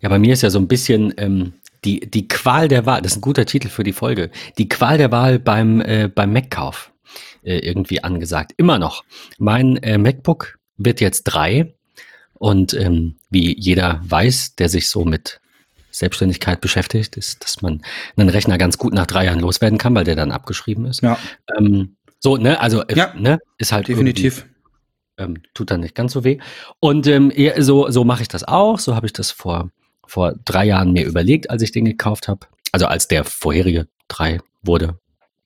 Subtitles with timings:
[0.00, 1.52] Ja, bei mir ist ja so ein bisschen ähm,
[1.84, 4.98] die, die Qual der Wahl, das ist ein guter Titel für die Folge, die Qual
[4.98, 6.92] der Wahl beim, äh, beim Mac-Kauf
[7.42, 8.52] äh, irgendwie angesagt.
[8.56, 9.04] Immer noch.
[9.38, 11.74] Mein äh, MacBook wird jetzt drei
[12.34, 15.40] und ähm, wie jeder weiß, der sich so mit
[15.90, 17.82] Selbstständigkeit beschäftigt, ist, dass man
[18.16, 21.02] einen Rechner ganz gut nach drei Jahren loswerden kann, weil der dann abgeschrieben ist.
[21.02, 21.18] Ja.
[21.56, 24.46] Ähm, so, ne, also äh, Ja, ne, ist halt Definitiv.
[25.16, 26.38] ähm, tut dann nicht ganz so weh.
[26.78, 28.78] Und ähm, so, so mache ich das auch.
[28.78, 29.70] So habe ich das vor,
[30.08, 32.46] vor drei Jahren mir überlegt, als ich den gekauft habe.
[32.72, 34.98] Also als der vorherige drei wurde.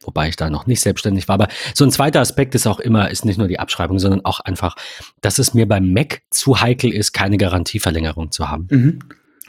[0.04, 1.34] Wobei ich da noch nicht selbstständig war.
[1.34, 4.40] Aber so ein zweiter Aspekt ist auch immer, ist nicht nur die Abschreibung, sondern auch
[4.40, 4.74] einfach,
[5.20, 8.98] dass es mir beim Mac zu heikel ist, keine Garantieverlängerung zu haben Mhm.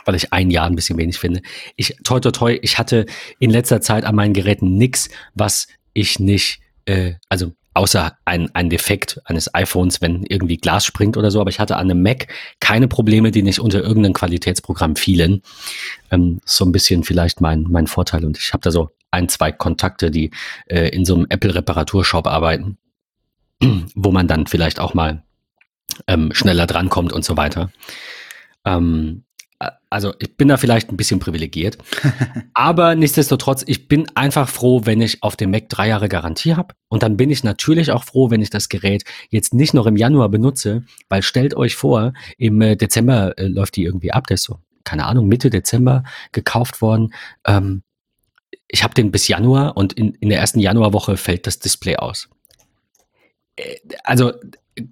[0.05, 1.41] weil ich ein Jahr ein bisschen wenig finde.
[1.75, 3.05] Ich, toi, toi, toi, ich hatte
[3.39, 8.69] in letzter Zeit an meinen Geräten nix, was ich nicht, äh, also außer ein, ein
[8.69, 12.27] Defekt eines iPhones, wenn irgendwie Glas springt oder so, aber ich hatte an einem Mac
[12.59, 15.41] keine Probleme, die nicht unter irgendeinem Qualitätsprogramm fielen.
[16.11, 19.51] Ähm, so ein bisschen vielleicht mein, mein Vorteil und ich habe da so ein, zwei
[19.51, 20.31] Kontakte, die
[20.65, 22.77] äh, in so einem Apple-Reparaturshop arbeiten,
[23.95, 25.23] wo man dann vielleicht auch mal
[26.07, 27.71] ähm, schneller drankommt und so weiter.
[28.65, 29.32] Ähm, äh,
[29.89, 31.77] also ich bin da vielleicht ein bisschen privilegiert.
[32.53, 36.73] Aber nichtsdestotrotz, ich bin einfach froh, wenn ich auf dem Mac drei Jahre Garantie habe.
[36.89, 39.95] Und dann bin ich natürlich auch froh, wenn ich das Gerät jetzt nicht noch im
[39.95, 44.27] Januar benutze, weil stellt euch vor, im äh, Dezember äh, läuft die irgendwie ab.
[44.27, 47.13] Der ist so, keine Ahnung, Mitte Dezember gekauft worden.
[47.45, 47.83] Ähm,
[48.67, 52.29] ich habe den bis Januar und in, in der ersten Januarwoche fällt das Display aus.
[54.03, 54.33] Also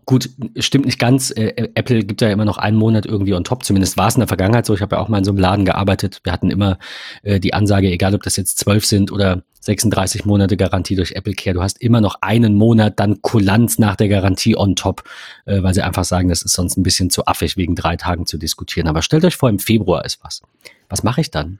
[0.05, 1.31] gut, stimmt nicht ganz.
[1.31, 3.63] Äh, Apple gibt ja immer noch einen Monat irgendwie on top.
[3.63, 4.73] Zumindest war es in der Vergangenheit so.
[4.73, 6.19] Ich habe ja auch mal in so einem Laden gearbeitet.
[6.23, 6.77] Wir hatten immer
[7.23, 11.33] äh, die Ansage, egal ob das jetzt 12 sind oder 36 Monate Garantie durch Apple
[11.33, 15.03] Care, du hast immer noch einen Monat dann Kulanz nach der Garantie on top,
[15.45, 18.25] äh, weil sie einfach sagen, das ist sonst ein bisschen zu affig, wegen drei Tagen
[18.25, 18.87] zu diskutieren.
[18.87, 20.41] Aber stellt euch vor, im Februar ist was.
[20.89, 21.59] Was mache ich dann?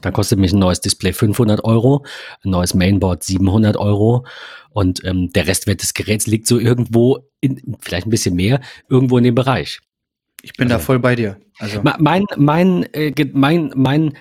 [0.00, 2.04] Dann kostet mich ein neues Display 500 Euro,
[2.44, 4.26] ein neues Mainboard 700 Euro
[4.70, 9.18] und ähm, der Restwert des Geräts liegt so irgendwo, in, vielleicht ein bisschen mehr, irgendwo
[9.18, 9.80] in dem Bereich.
[10.42, 11.38] Ich bin da Also- voll bei dir.
[11.58, 14.12] Also, Mein, mein, äh, mein, mein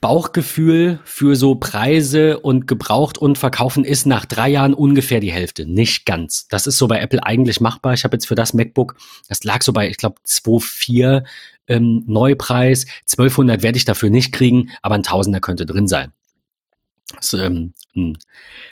[0.00, 5.64] Bauchgefühl für so Preise und gebraucht und verkaufen ist nach drei Jahren ungefähr die Hälfte.
[5.64, 6.48] Nicht ganz.
[6.48, 7.92] Das ist so bei Apple eigentlich machbar.
[7.94, 8.96] Ich habe jetzt für das MacBook,
[9.28, 11.22] das lag so bei, ich glaube, 2,4
[11.68, 12.86] ähm, Neupreis.
[13.02, 16.12] 1200 werde ich dafür nicht kriegen, aber ein Tausender könnte drin sein.
[17.14, 18.18] Das, ist, ähm, ein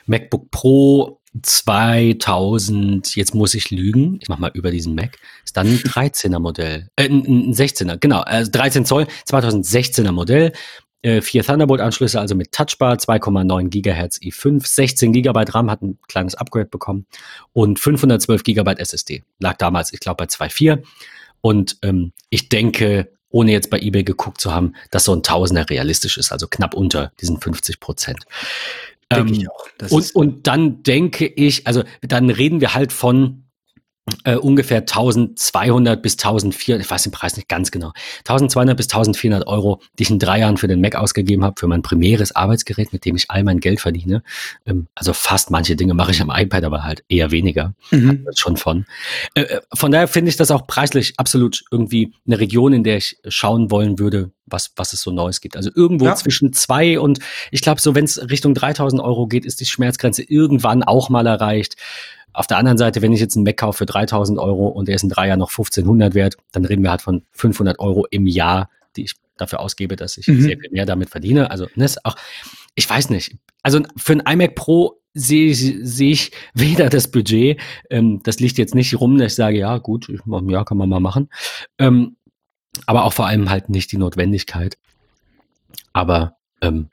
[0.06, 5.68] MacBook Pro 2000, jetzt muss ich lügen, ich mach mal über diesen Mac, ist dann
[5.68, 10.52] ein 13er Modell, äh, ein, ein 16er, genau, also 13 Zoll, 2016er Modell,
[11.02, 16.34] äh, vier Thunderbolt-Anschlüsse, also mit Touchbar, 2,9 Gigahertz i5, 16 Gigabyte RAM, hat ein kleines
[16.34, 17.06] Upgrade bekommen.
[17.52, 19.24] Und 512 Gigabyte SSD.
[19.38, 20.82] Lag damals, ich glaube, bei 2,4
[21.40, 25.68] und ähm, ich denke, ohne jetzt bei eBay geguckt zu haben, dass so ein Tausender
[25.70, 28.24] realistisch ist, also knapp unter diesen 50 Prozent.
[29.12, 29.68] denke Ähm, ich auch.
[29.78, 33.44] Das und, und dann denke ich, also dann reden wir halt von
[34.24, 39.46] äh, ungefähr 1200 bis 1400, ich weiß den Preis nicht ganz genau, 1200 bis 1400
[39.46, 42.92] Euro, die ich in drei Jahren für den Mac ausgegeben habe, für mein primäres Arbeitsgerät,
[42.92, 44.22] mit dem ich all mein Geld verdiene.
[44.66, 48.24] Ähm, also fast manche Dinge mache ich am iPad, aber halt eher weniger mhm.
[48.24, 48.86] das schon von.
[49.34, 52.96] Äh, äh, von daher finde ich das auch preislich absolut irgendwie eine Region, in der
[52.96, 55.56] ich schauen wollen würde, was, was es so Neues gibt.
[55.56, 56.14] Also irgendwo Ja.
[56.16, 60.22] zwischen zwei und ich glaube, so wenn es Richtung 3000 Euro geht, ist die Schmerzgrenze
[60.22, 61.76] irgendwann auch mal erreicht.
[62.40, 64.94] Auf der anderen Seite, wenn ich jetzt einen Mac kaufe für 3000 Euro und der
[64.94, 68.26] ist in drei Jahren noch 1500 wert, dann reden wir halt von 500 Euro im
[68.26, 70.40] Jahr, die ich dafür ausgebe, dass ich Mhm.
[70.40, 71.50] sehr viel mehr damit verdiene.
[71.50, 72.16] Also, ne, auch,
[72.76, 73.36] ich weiß nicht.
[73.62, 78.56] Also für ein iMac Pro sehe ich, sehe ich weder das Budget, ähm, das liegt
[78.56, 81.28] jetzt nicht rum, dass ich sage, ja, gut, ich, ja, kann man mal machen.
[81.76, 82.16] Ähm,
[82.86, 84.78] aber auch vor allem halt nicht die Notwendigkeit.
[85.92, 86.88] Aber ähm,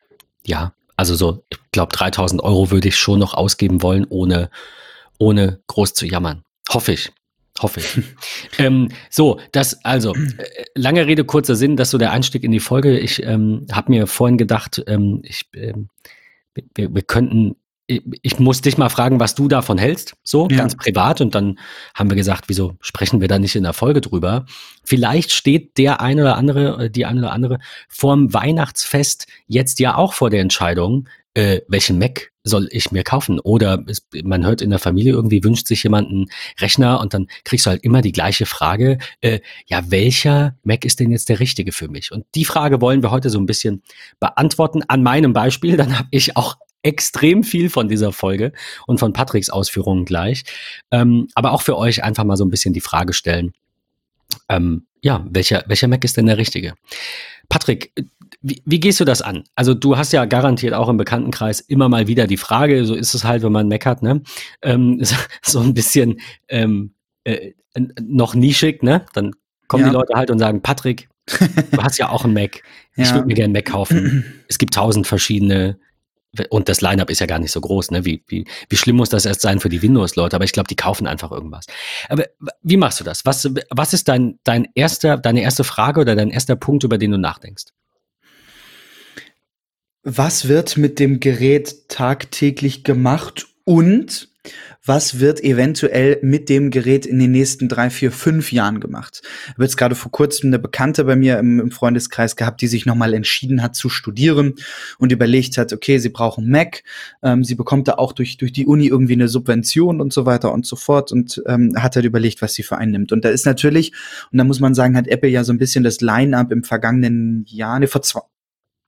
[0.45, 4.49] ja, also so, ich glaube, 3000 Euro würde ich schon noch ausgeben wollen, ohne,
[5.19, 6.43] ohne groß zu jammern.
[6.69, 7.11] Hoffe ich.
[7.59, 8.03] Hoffe ich.
[8.59, 12.51] ähm, so, das, also, äh, lange Rede, kurzer Sinn, das ist so der Einstieg in
[12.51, 12.99] die Folge.
[12.99, 15.89] Ich ähm, habe mir vorhin gedacht, ähm, ich, ähm,
[16.75, 17.55] wir, wir könnten,
[17.87, 20.57] ich, ich muss dich mal fragen, was du davon hältst, so Ja.
[20.57, 21.19] ganz privat.
[21.21, 21.57] Und dann
[21.95, 24.45] haben wir gesagt, wieso sprechen wir da nicht in der Folge drüber?
[24.83, 27.59] Vielleicht steht der eine oder andere, äh, die eine oder andere
[27.89, 33.39] vorm Weihnachtsfest jetzt ja auch vor der Entscheidung, äh, welchen Mac soll ich mir kaufen?
[33.39, 37.27] Oder es, man hört in der Familie irgendwie, wünscht sich jemand einen Rechner und dann
[37.43, 41.39] kriegst du halt immer die gleiche Frage, äh, ja, welcher Mac ist denn jetzt der
[41.39, 42.11] richtige für mich?
[42.11, 43.83] Und die Frage wollen wir heute so ein bisschen
[44.19, 45.77] beantworten an meinem Beispiel.
[45.77, 48.51] Dann habe ich auch extrem viel von dieser Folge
[48.87, 50.43] und von Patricks Ausführungen gleich.
[50.89, 53.53] Ähm, aber auch für euch einfach mal so ein bisschen die Frage stellen,
[54.49, 56.73] ähm, ja, welcher, welcher Mac ist denn der richtige?
[57.49, 57.93] Patrick,
[58.41, 59.43] wie, wie gehst du das an?
[59.55, 63.13] Also du hast ja garantiert auch im Bekanntenkreis immer mal wieder die Frage, so ist
[63.13, 64.21] es halt, wenn man Mac hat, ne?
[64.61, 65.01] Ähm,
[65.43, 67.51] so ein bisschen ähm, äh,
[68.01, 69.05] noch nischig, ne?
[69.13, 69.33] Dann
[69.67, 69.89] kommen ja.
[69.89, 71.09] die Leute halt und sagen, Patrick,
[71.71, 72.63] du hast ja auch einen Mac.
[72.95, 73.15] Ich ja.
[73.15, 74.23] würde mir gerne einen Mac kaufen.
[74.47, 75.79] es gibt tausend verschiedene
[76.49, 78.05] und das Lineup ist ja gar nicht so groß, ne?
[78.05, 80.35] Wie, wie, wie schlimm muss das erst sein für die Windows-Leute?
[80.35, 81.65] Aber ich glaube, die kaufen einfach irgendwas.
[82.09, 82.25] Aber
[82.61, 83.25] wie machst du das?
[83.25, 87.11] Was, was ist dein, dein erster, deine erste Frage oder dein erster Punkt, über den
[87.11, 87.65] du nachdenkst?
[90.03, 94.29] Was wird mit dem Gerät tagtäglich gemacht und
[94.87, 99.21] was wird eventuell mit dem Gerät in den nächsten drei, vier, fünf Jahren gemacht.
[99.49, 102.85] Ich habe gerade vor kurzem eine Bekannte bei mir im, im Freundeskreis gehabt, die sich
[102.85, 104.55] nochmal entschieden hat zu studieren
[104.97, 106.83] und überlegt hat, okay, sie brauchen Mac,
[107.21, 110.53] ähm, sie bekommt da auch durch, durch die Uni irgendwie eine Subvention und so weiter
[110.53, 113.11] und so fort und ähm, hat halt überlegt, was sie für einen nimmt.
[113.11, 113.93] Und da ist natürlich,
[114.31, 117.45] und da muss man sagen, hat Apple ja so ein bisschen das Line-up im vergangenen
[117.47, 118.21] Jahr, ne, vor zwei,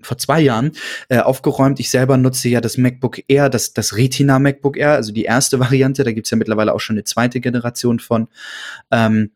[0.01, 0.71] vor zwei Jahren
[1.09, 1.79] äh, aufgeräumt.
[1.79, 5.59] Ich selber nutze ja das MacBook Air, das, das Retina MacBook Air, also die erste
[5.59, 6.03] Variante.
[6.03, 8.27] Da gibt's ja mittlerweile auch schon eine zweite Generation von.
[8.91, 9.31] Ähm,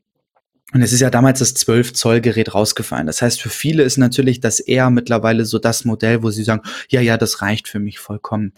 [0.73, 3.05] und es ist ja damals das 12 Zoll Gerät rausgefallen.
[3.05, 6.63] Das heißt, für viele ist natürlich das eher mittlerweile so das Modell, wo sie sagen,
[6.89, 8.53] ja, ja, das reicht für mich vollkommen.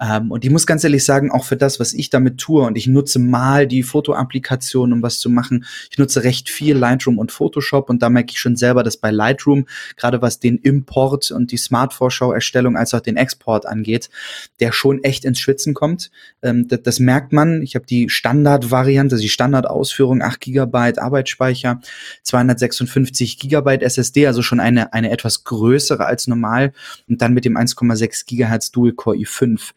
[0.00, 2.76] Ähm, und ich muss ganz ehrlich sagen, auch für das, was ich damit tue, und
[2.76, 5.64] ich nutze mal die Fotoapplikation, um was zu machen.
[5.92, 9.12] Ich nutze recht viel Lightroom und Photoshop und da merke ich schon selber, dass bei
[9.12, 9.66] Lightroom,
[9.96, 14.10] gerade was den Import und die Smart-Vorschau-Erstellung als auch den Export angeht,
[14.58, 16.10] der schon echt ins Schwitzen kommt.
[16.42, 17.62] Ähm, das, das merkt man.
[17.62, 21.80] Ich habe die Standard-Variante, also die Standard-Ausführung, 8 Gigabyte Arbeitsspeicher Speicher,
[22.22, 26.72] 256 Gigabyte SSD, also schon eine, eine etwas größere als normal
[27.08, 29.70] und dann mit dem 1,6 Gigahertz Dual Core i5.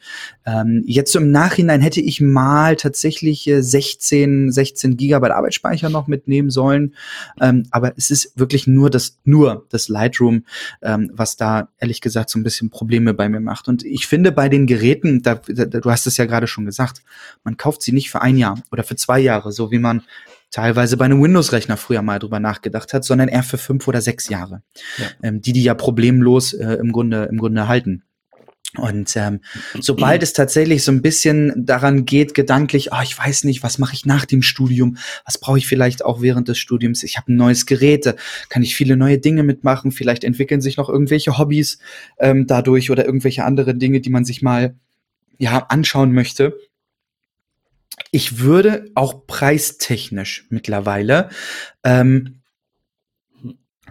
[0.45, 6.95] Ähm, jetzt im Nachhinein hätte ich mal tatsächlich 16, 16 Gigabyte Arbeitsspeicher noch mitnehmen sollen,
[7.41, 10.45] ähm, aber es ist wirklich nur das, nur das Lightroom,
[10.81, 13.67] ähm, was da ehrlich gesagt so ein bisschen Probleme bei mir macht.
[13.67, 17.01] Und ich finde bei den Geräten, da, da, du hast es ja gerade schon gesagt,
[17.43, 20.03] man kauft sie nicht für ein Jahr oder für zwei Jahre, so wie man
[20.53, 24.29] teilweise bei einem Windows-Rechner früher mal drüber nachgedacht hat, sondern eher für fünf oder sechs
[24.29, 24.61] Jahre,
[24.97, 25.05] ja.
[25.23, 28.03] ähm, die die ja problemlos äh, im Grunde im Grunde halten.
[28.77, 29.41] Und ähm,
[29.79, 33.93] sobald es tatsächlich so ein bisschen daran geht, gedanklich, oh, ich weiß nicht, was mache
[33.93, 37.35] ich nach dem Studium, was brauche ich vielleicht auch während des Studiums, ich habe ein
[37.35, 38.15] neues Gerät,
[38.49, 41.77] kann ich viele neue Dinge mitmachen, vielleicht entwickeln sich noch irgendwelche Hobbys
[42.17, 44.75] ähm, dadurch oder irgendwelche andere Dinge, die man sich mal
[45.37, 46.55] ja anschauen möchte
[48.11, 51.29] ich würde auch preistechnisch mittlerweile
[51.83, 52.41] ähm,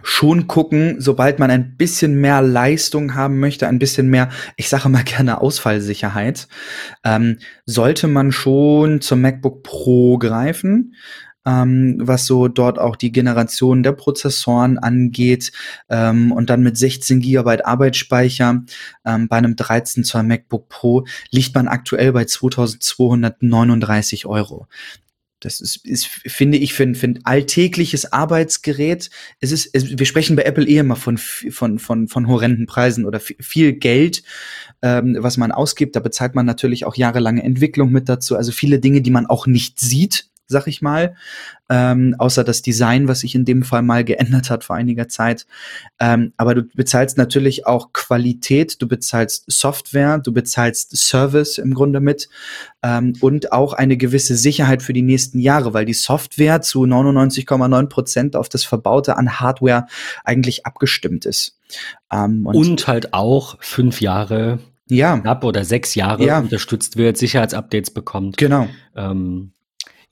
[0.03, 4.89] schon gucken, sobald man ein bisschen mehr Leistung haben möchte, ein bisschen mehr, ich sage
[4.89, 6.47] mal gerne Ausfallsicherheit,
[7.03, 10.95] ähm, sollte man schon zum MacBook Pro greifen
[11.45, 15.51] ähm, was so dort auch die Generation der Prozessoren angeht
[15.89, 18.63] ähm, und dann mit 16 Gigabyte Arbeitsspeicher
[19.05, 24.67] ähm, bei einem 13 Zoll MacBook Pro liegt man aktuell bei 2239 Euro.
[25.43, 29.09] Das ist, ist finde ich, für, für ein alltägliches Arbeitsgerät.
[29.41, 33.05] Es ist, es, wir sprechen bei Apple eh immer von, von, von, von horrenden Preisen
[33.05, 34.23] oder viel Geld,
[34.81, 35.97] ähm, was man ausgibt.
[35.97, 38.37] Da bezahlt man natürlich auch jahrelange Entwicklung mit dazu.
[38.37, 41.15] Also viele Dinge, die man auch nicht sieht sag ich mal.
[41.69, 45.45] Ähm, außer das Design, was sich in dem Fall mal geändert hat vor einiger Zeit.
[45.99, 51.99] Ähm, aber du bezahlst natürlich auch Qualität, du bezahlst Software, du bezahlst Service im Grunde
[51.99, 52.29] mit
[52.83, 57.87] ähm, und auch eine gewisse Sicherheit für die nächsten Jahre, weil die Software zu 99,9
[57.87, 59.87] Prozent auf das Verbaute an Hardware
[60.23, 61.57] eigentlich abgestimmt ist.
[62.11, 65.17] Ähm, und, und halt auch fünf Jahre ja.
[65.17, 66.39] knapp oder sechs Jahre ja.
[66.39, 68.37] unterstützt wird, Sicherheitsupdates bekommt.
[68.37, 68.67] Genau.
[68.95, 69.53] Ähm,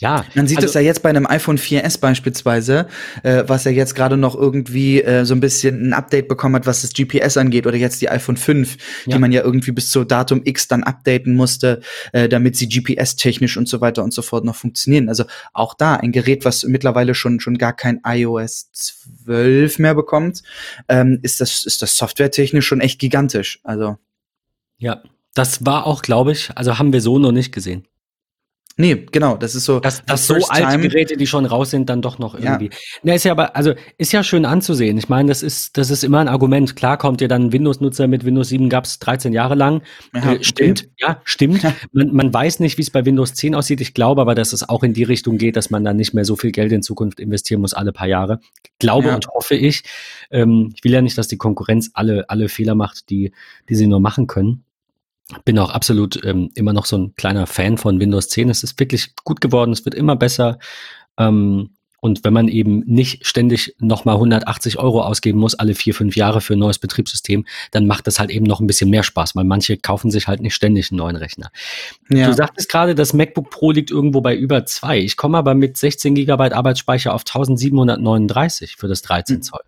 [0.01, 0.25] ja.
[0.33, 2.87] Man sieht also, es ja jetzt bei einem iPhone 4S beispielsweise,
[3.21, 6.65] äh, was ja jetzt gerade noch irgendwie äh, so ein bisschen ein Update bekommen hat,
[6.65, 9.13] was das GPS angeht, oder jetzt die iPhone 5, ja.
[9.13, 11.81] die man ja irgendwie bis zu Datum X dann updaten musste,
[12.13, 15.07] äh, damit sie GPS-technisch und so weiter und so fort noch funktionieren.
[15.07, 20.41] Also auch da ein Gerät, was mittlerweile schon schon gar kein iOS 12 mehr bekommt,
[20.89, 23.59] ähm, ist das ist das softwaretechnisch schon echt gigantisch.
[23.63, 23.99] Also
[24.79, 25.03] ja,
[25.35, 27.85] das war auch, glaube ich, also haben wir so noch nicht gesehen.
[28.77, 29.79] Nee, genau, das ist so.
[29.79, 32.65] Dass, dass so alte Geräte, die schon raus sind, dann doch noch irgendwie.
[32.65, 32.77] Ja.
[33.03, 34.97] Na, ist ja aber, also ist ja schön anzusehen.
[34.97, 36.75] Ich meine, das ist, das ist immer ein Argument.
[36.75, 39.81] Klar kommt ihr dann Windows-Nutzer mit Windows 7 gab es 13 Jahre lang.
[40.13, 40.91] Ja, äh, stimmt, okay.
[40.99, 41.63] ja, stimmt.
[41.91, 43.81] Man, man weiß nicht, wie es bei Windows 10 aussieht.
[43.81, 46.25] Ich glaube aber, dass es auch in die Richtung geht, dass man dann nicht mehr
[46.25, 48.39] so viel Geld in Zukunft investieren muss, alle paar Jahre.
[48.79, 49.15] Glaube ja.
[49.15, 49.83] und hoffe ich.
[50.31, 53.31] Ähm, ich will ja nicht, dass die Konkurrenz alle, alle Fehler macht, die,
[53.69, 54.63] die sie nur machen können
[55.45, 58.49] bin auch absolut ähm, immer noch so ein kleiner Fan von Windows 10.
[58.49, 60.59] Es ist wirklich gut geworden, es wird immer besser.
[61.17, 61.71] Ähm,
[62.03, 66.41] Und wenn man eben nicht ständig nochmal 180 Euro ausgeben muss, alle vier, fünf Jahre
[66.41, 69.43] für ein neues Betriebssystem, dann macht das halt eben noch ein bisschen mehr Spaß, weil
[69.43, 71.51] manche kaufen sich halt nicht ständig einen neuen Rechner.
[72.09, 72.25] Ja.
[72.25, 74.97] Du sagtest gerade, das MacBook Pro liegt irgendwo bei über zwei.
[74.97, 79.43] Ich komme aber mit 16 Gigabyte Arbeitsspeicher auf 1739 für das 13 hm.
[79.43, 79.61] Zoll.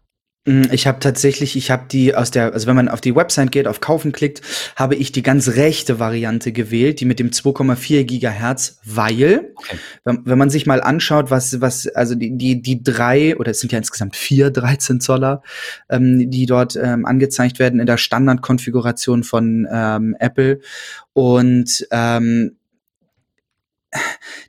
[0.46, 3.52] Mm, ich habe tatsächlich, ich habe die aus der, also wenn man auf die Website
[3.52, 4.42] geht, auf Kaufen klickt,
[4.76, 9.78] habe ich die ganz rechte Variante gewählt, die mit dem 2,4 Gigahertz, weil, okay.
[10.04, 13.62] wenn, wenn, man sich mal anschaut, was, was, also die, die, die drei, oder es
[13.62, 15.44] sind ja insgesamt vier 13 Zoller,
[15.90, 20.60] ähm, die dort ähm, angezeigt werden in der Standardkonfiguration von ähm, Apple
[21.14, 22.58] und ähm,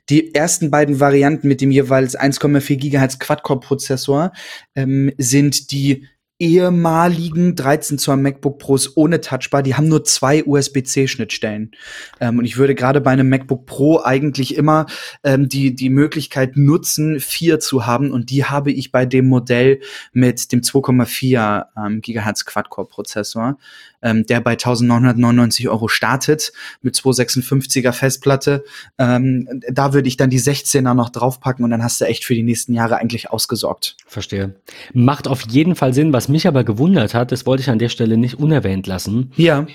[0.09, 4.31] die ersten beiden Varianten mit dem jeweils 1,4 GHz Quad-Core-Prozessor
[4.75, 11.71] ähm, sind die ehemaligen 13 Zoll MacBook Pros ohne Touchbar, die haben nur zwei USB-C-Schnittstellen.
[12.19, 14.85] Ähm, und ich würde gerade bei einem MacBook Pro eigentlich immer
[15.23, 18.11] ähm, die, die Möglichkeit nutzen, vier zu haben.
[18.11, 19.79] Und die habe ich bei dem Modell
[20.11, 23.57] mit dem 2,4 ähm, Gigahertz Quad-Core-Prozessor,
[24.05, 28.65] ähm, der bei 1999 Euro startet mit 256er Festplatte.
[28.97, 32.35] Ähm, da würde ich dann die 16er noch draufpacken und dann hast du echt für
[32.35, 33.95] die nächsten Jahre eigentlich ausgesorgt.
[34.05, 34.55] Verstehe.
[34.93, 37.77] Macht auf jeden Fall Sinn, was was mich aber gewundert hat, das wollte ich an
[37.77, 39.31] der Stelle nicht unerwähnt lassen.
[39.35, 39.67] Ja.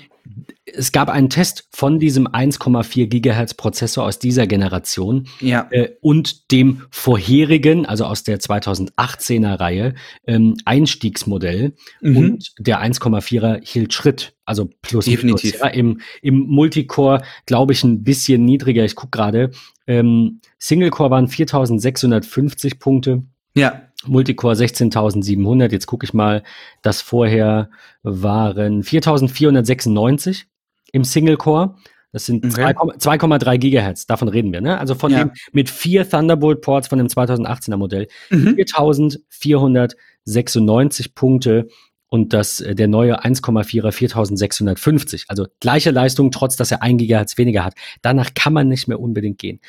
[0.65, 5.67] Es gab einen Test von diesem 1,4 Gigahertz Prozessor aus dieser Generation ja.
[5.71, 11.73] äh, und dem vorherigen, also aus der 2018er Reihe, ähm, Einstiegsmodell.
[12.01, 12.17] Mhm.
[12.17, 15.51] Und der 1,4er hielt Schritt, also plus Definitiv.
[15.51, 18.85] Plus, ja, Im, Im Multicore, glaube ich, ein bisschen niedriger.
[18.85, 19.51] Ich gucke gerade.
[19.87, 23.23] Ähm, Single Core waren 4650 Punkte.
[23.55, 23.81] Ja.
[24.05, 25.71] Multicore 16.700.
[25.71, 26.43] Jetzt gucke ich mal,
[26.81, 27.69] das vorher
[28.03, 30.43] waren 4.496
[30.91, 31.75] im Single Core.
[32.11, 32.65] Das sind okay.
[32.65, 34.05] 2,3 Gigahertz.
[34.05, 34.59] Davon reden wir.
[34.61, 34.77] Ne?
[34.77, 35.19] Also von ja.
[35.19, 38.57] dem mit vier Thunderbolt Ports von dem 2018er Modell mhm.
[38.57, 41.69] 4.496 Punkte
[42.11, 45.25] und das, äh, der neue 1,4er 4650.
[45.29, 47.73] Also gleiche Leistung, trotz dass er ein Gigahertz weniger hat.
[48.01, 49.61] Danach kann man nicht mehr unbedingt gehen.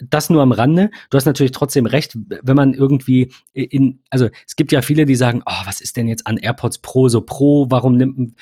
[0.00, 0.90] Das nur am Rande.
[1.08, 5.14] Du hast natürlich trotzdem recht, wenn man irgendwie in, also es gibt ja viele, die
[5.14, 7.70] sagen, oh, was ist denn jetzt an AirPods Pro so Pro?
[7.70, 8.34] Warum nimmt,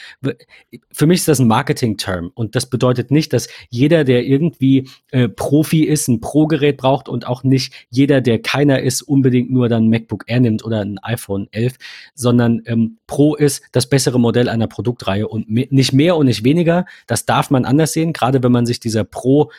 [0.90, 5.28] für mich ist das ein Marketing-Term und das bedeutet nicht, dass jeder, der irgendwie äh,
[5.28, 9.90] Profi ist, ein Pro-Gerät braucht und auch nicht jeder, der keiner ist, unbedingt nur dann
[9.90, 11.74] MacBook Air nimmt oder ein iPhone 11,
[12.14, 16.44] sondern ähm, Pro ist das bessere Modell einer Produktreihe und me nicht mehr und nicht
[16.44, 16.86] weniger.
[17.06, 19.50] Das darf man anders sehen, gerade wenn man sich dieser Pro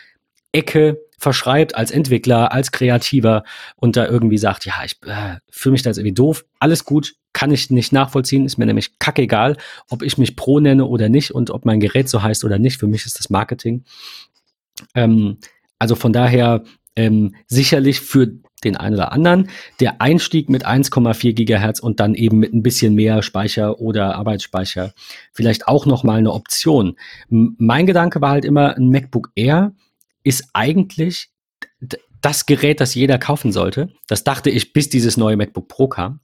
[0.51, 3.43] Ecke verschreibt als Entwickler, als Kreativer
[3.75, 7.15] und da irgendwie sagt, ja, ich äh, fühle mich da jetzt irgendwie doof, alles gut,
[7.33, 9.57] kann ich nicht nachvollziehen, ist mir nämlich kackegal,
[9.89, 12.79] ob ich mich Pro nenne oder nicht und ob mein Gerät so heißt oder nicht.
[12.79, 13.83] Für mich ist das Marketing.
[14.95, 15.37] Ähm,
[15.79, 16.63] also von daher
[16.95, 18.31] ähm, sicherlich für
[18.63, 19.49] den einen oder anderen.
[19.79, 24.93] Der Einstieg mit 1,4 Gigahertz und dann eben mit ein bisschen mehr Speicher oder Arbeitsspeicher
[25.31, 26.97] vielleicht auch noch mal eine Option.
[27.29, 29.73] M mein Gedanke war halt immer, ein MacBook Air
[30.23, 31.29] ist eigentlich
[32.21, 33.89] das Gerät, das jeder kaufen sollte.
[34.07, 36.19] Das dachte ich, bis dieses neue MacBook Pro kam.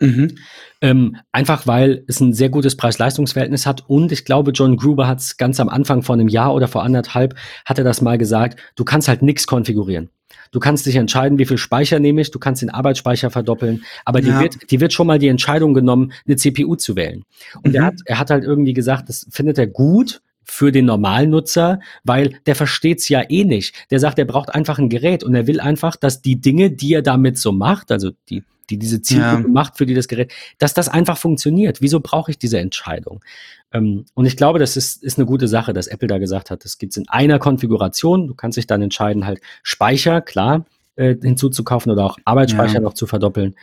[0.00, 0.36] Mhm.
[0.80, 5.20] Ähm, einfach weil es ein sehr gutes Preis-Leistungs-Verhältnis hat und ich glaube, John Gruber hat
[5.20, 8.58] es ganz am Anfang vor einem Jahr oder vor anderthalb, hat er das mal gesagt,
[8.74, 10.10] du kannst halt nichts konfigurieren.
[10.50, 14.20] Du kannst dich entscheiden, wie viel Speicher nehme ich, du kannst den Arbeitsspeicher verdoppeln, aber
[14.20, 14.26] ja.
[14.26, 17.24] die, wird, die wird schon mal die Entscheidung genommen, eine CPU zu wählen.
[17.62, 17.76] Und mhm.
[17.76, 21.80] er, hat, er hat halt irgendwie gesagt, das findet er gut, für den normalen Nutzer,
[22.04, 23.74] weil der versteht's ja eh nicht.
[23.90, 26.92] Der sagt, er braucht einfach ein Gerät und er will einfach, dass die Dinge, die
[26.92, 29.48] er damit so macht, also die die diese Zielgruppe ja.
[29.48, 31.80] macht, für die das Gerät, dass das einfach funktioniert.
[31.80, 33.24] Wieso brauche ich diese Entscheidung?
[33.72, 36.64] Ähm, und ich glaube, das ist, ist eine gute Sache, dass Apple da gesagt hat,
[36.64, 38.28] das gibt's in einer Konfiguration.
[38.28, 40.64] Du kannst dich dann entscheiden, halt Speicher, klar,
[40.96, 42.80] äh, hinzuzukaufen oder auch Arbeitsspeicher ja.
[42.80, 43.54] noch zu verdoppeln.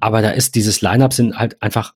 [0.00, 1.94] Aber da ist dieses Line-Up sind halt einfach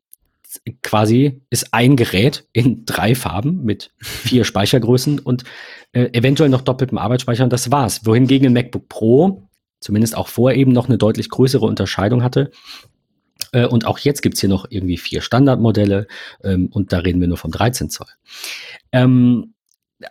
[0.82, 5.44] quasi ist ein Gerät in drei Farben mit vier Speichergrößen und
[5.92, 8.04] äh, eventuell noch doppeltem Arbeitsspeicher und das war's.
[8.04, 9.48] Wohingegen ein MacBook Pro
[9.82, 12.50] zumindest auch vor eben noch eine deutlich größere Unterscheidung hatte.
[13.52, 16.06] Äh, und auch jetzt gibt's hier noch irgendwie vier Standardmodelle
[16.42, 18.08] ähm, und da reden wir nur vom 13 Zoll.
[18.92, 19.54] Ähm,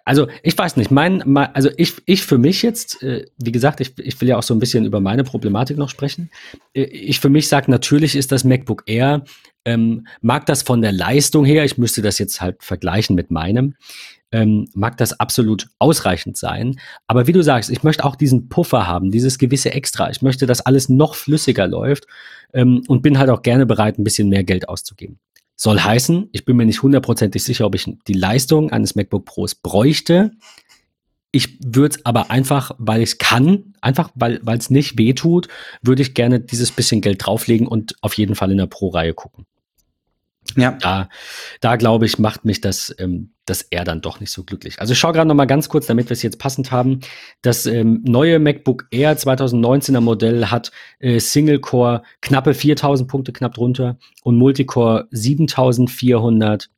[0.05, 3.81] also ich weiß nicht, mein, mein, also ich, ich für mich jetzt, äh, wie gesagt,
[3.81, 6.29] ich, ich will ja auch so ein bisschen über meine Problematik noch sprechen.
[6.73, 9.23] Äh, ich für mich sage, natürlich ist das MacBook Air,
[9.65, 13.75] ähm, mag das von der Leistung her, ich müsste das jetzt halt vergleichen mit meinem,
[14.31, 16.79] ähm, mag das absolut ausreichend sein.
[17.07, 20.09] Aber wie du sagst, ich möchte auch diesen Puffer haben, dieses gewisse Extra.
[20.09, 22.05] Ich möchte, dass alles noch flüssiger läuft
[22.53, 25.19] ähm, und bin halt auch gerne bereit, ein bisschen mehr Geld auszugeben.
[25.55, 29.53] Soll heißen, ich bin mir nicht hundertprozentig sicher, ob ich die Leistung eines MacBook Pros
[29.53, 30.31] bräuchte.
[31.31, 35.49] Ich würde es aber einfach, weil ich kann, einfach weil es nicht weh tut,
[35.81, 39.45] würde ich gerne dieses bisschen Geld drauflegen und auf jeden Fall in der Pro-Reihe gucken.
[40.57, 40.71] Ja.
[40.81, 41.09] Da,
[41.61, 44.79] da glaube ich, macht mich das, ähm, das R dann doch nicht so glücklich.
[44.79, 46.99] Also ich schaue gerade noch mal ganz kurz, damit wir es jetzt passend haben.
[47.41, 53.53] Das ähm, neue MacBook Air 2019er Modell hat äh, Single Core knappe 4000 Punkte, knapp
[53.53, 56.69] drunter und Multicore 7400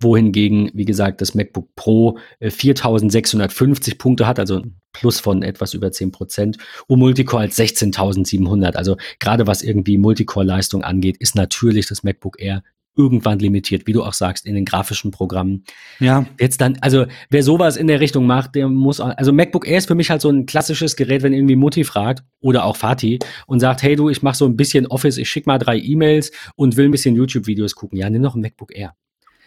[0.00, 5.74] wohingegen, wie gesagt, das MacBook Pro äh, 4650 Punkte hat, also ein Plus von etwas
[5.74, 8.76] über 10 Prozent, und Multicore als 16.700.
[8.76, 12.62] Also gerade was irgendwie Multicore-Leistung angeht, ist natürlich das MacBook Air
[12.96, 15.64] irgendwann limitiert, wie du auch sagst, in den grafischen Programmen.
[16.00, 16.26] Ja.
[16.40, 19.78] Jetzt dann, also wer sowas in der Richtung macht, der muss, auch, also MacBook Air
[19.78, 23.18] ist für mich halt so ein klassisches Gerät, wenn irgendwie Mutti fragt oder auch Fatih
[23.46, 26.32] und sagt, hey du, ich mache so ein bisschen Office, ich schicke mal drei E-Mails
[26.56, 27.98] und will ein bisschen YouTube-Videos gucken.
[27.98, 28.94] Ja, nimm noch ein MacBook Air.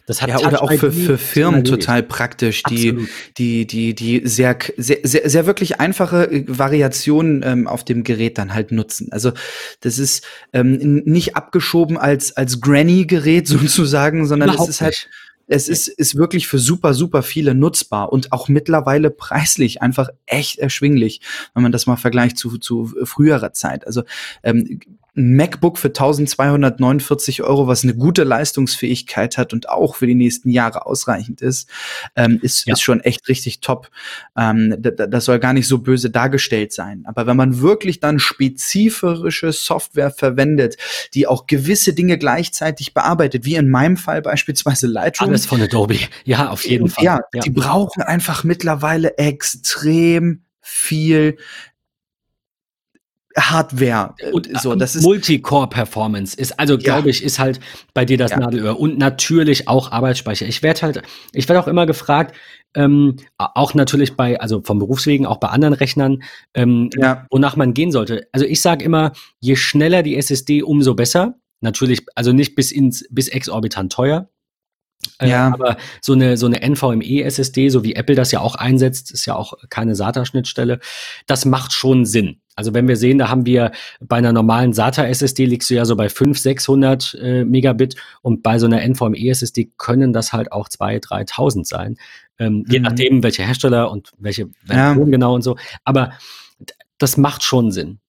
[0.06, 4.58] Das hat ja, oder auch für, für Firmen total praktisch, die, die, die, die sehr,
[4.76, 9.12] sehr, sehr, sehr wirklich einfache äh, Variationen ähm, auf dem Gerät dann halt nutzen.
[9.12, 9.34] Also
[9.82, 15.10] das ist ähm, nicht abgeschoben als, als Granny-Gerät sozusagen, sondern es ist halt.
[15.52, 20.60] Es ist, ist wirklich für super, super viele nutzbar und auch mittlerweile preislich einfach echt
[20.60, 21.22] erschwinglich,
[21.56, 23.88] wenn man das mal vergleicht zu, zu früherer Zeit.
[23.88, 24.04] Also
[24.44, 24.80] ähm,
[25.20, 30.50] ein MacBook für 1249 Euro, was eine gute Leistungsfähigkeit hat und auch für die nächsten
[30.50, 31.70] Jahre ausreichend ist,
[32.16, 32.74] ähm, ist, ja.
[32.74, 33.90] ist schon echt richtig top.
[34.38, 37.04] Ähm, das soll gar nicht so böse dargestellt sein.
[37.06, 40.78] Aber wenn man wirklich dann spezifische Software verwendet,
[41.14, 45.30] die auch gewisse Dinge gleichzeitig bearbeitet, wie in meinem Fall beispielsweise Lightroom.
[45.30, 45.98] Alles von Adobe.
[46.24, 47.04] Ja, auf jeden Fall.
[47.04, 51.38] Ja, ja, die brauchen einfach mittlerweile extrem viel
[53.40, 54.16] Hardware.
[54.18, 57.12] Äh, und so, das ist Multicore-Performance ist, also glaube ja.
[57.12, 57.60] ich, ist halt
[57.94, 58.40] bei dir das ja.
[58.40, 60.46] Nadelöhr und natürlich auch Arbeitsspeicher.
[60.46, 61.02] Ich werde halt,
[61.34, 62.36] ich werde auch immer gefragt,
[62.76, 67.26] ähm, auch natürlich bei, also vom Berufswegen, auch bei anderen Rechnern, ähm, ja.
[67.32, 68.28] wonach man gehen sollte.
[68.32, 71.36] Also ich sage immer, je schneller die SSD, umso besser.
[71.62, 74.30] Natürlich, also nicht bis ins, bis exorbitant teuer.
[75.20, 75.48] Äh, ja.
[75.48, 79.36] aber so eine, so eine NVMe-SSD, so wie Apple das ja auch einsetzt, ist ja
[79.36, 80.80] auch keine SATA-Schnittstelle,
[81.26, 82.42] das macht schon Sinn.
[82.60, 85.96] Also wenn wir sehen, da haben wir bei einer normalen SATA-SSD liegst du ja so
[85.96, 91.30] bei 500, 600 äh, Megabit und bei so einer NVMe-SSD können das halt auch 2.000,
[91.30, 91.96] 3.000 sein.
[92.38, 92.66] Ähm, mhm.
[92.68, 95.12] Je nachdem, welche Hersteller und welche Version ja.
[95.12, 95.56] genau und so.
[95.86, 96.12] Aber
[96.98, 98.00] das macht schon Sinn.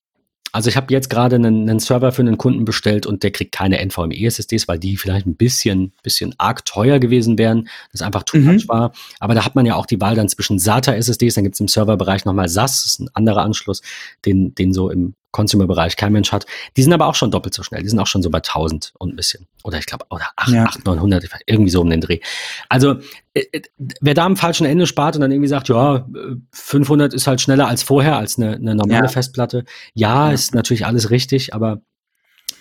[0.52, 3.52] Also ich habe jetzt gerade einen, einen, Server für einen Kunden bestellt und der kriegt
[3.52, 7.68] keine NVMe-SSDs, weil die vielleicht ein bisschen, bisschen arg teuer gewesen wären.
[7.92, 8.54] Das einfach too mhm.
[8.54, 8.92] much war.
[9.20, 11.68] Aber da hat man ja auch die Wahl dann zwischen SATA-SSDs, dann gibt es im
[11.68, 13.82] Serverbereich nochmal SAS, das ist ein anderer Anschluss,
[14.24, 16.46] den, den so im Consumer-Bereich kein Mensch hat.
[16.76, 17.82] Die sind aber auch schon doppelt so schnell.
[17.82, 19.46] Die sind auch schon so bei 1000 und ein bisschen.
[19.62, 20.64] Oder ich glaube, oder 8, ja.
[20.64, 22.20] 8, 900, irgendwie so um den Dreh.
[22.68, 22.96] Also,
[23.34, 23.62] äh, äh,
[24.00, 26.06] wer da am falschen Ende spart und dann irgendwie sagt, ja,
[26.52, 29.08] 500 ist halt schneller als vorher, als eine, eine normale ja.
[29.08, 29.64] Festplatte.
[29.94, 31.82] Ja, ja, ist natürlich alles richtig, aber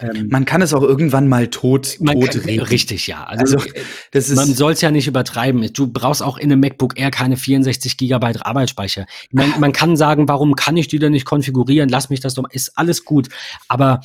[0.01, 2.63] ähm, man kann es auch irgendwann mal tot, tot kann, reden.
[2.65, 3.25] Richtig, ja.
[3.25, 3.69] Also, also
[4.11, 5.67] das ist, man soll es ja nicht übertreiben.
[5.73, 9.05] Du brauchst auch in einem MacBook Air keine 64 Gigabyte Arbeitsspeicher.
[9.31, 11.89] Man, man kann sagen, warum kann ich die denn nicht konfigurieren?
[11.89, 12.49] Lass mich das doch.
[12.49, 13.29] Ist alles gut.
[13.67, 14.01] Aber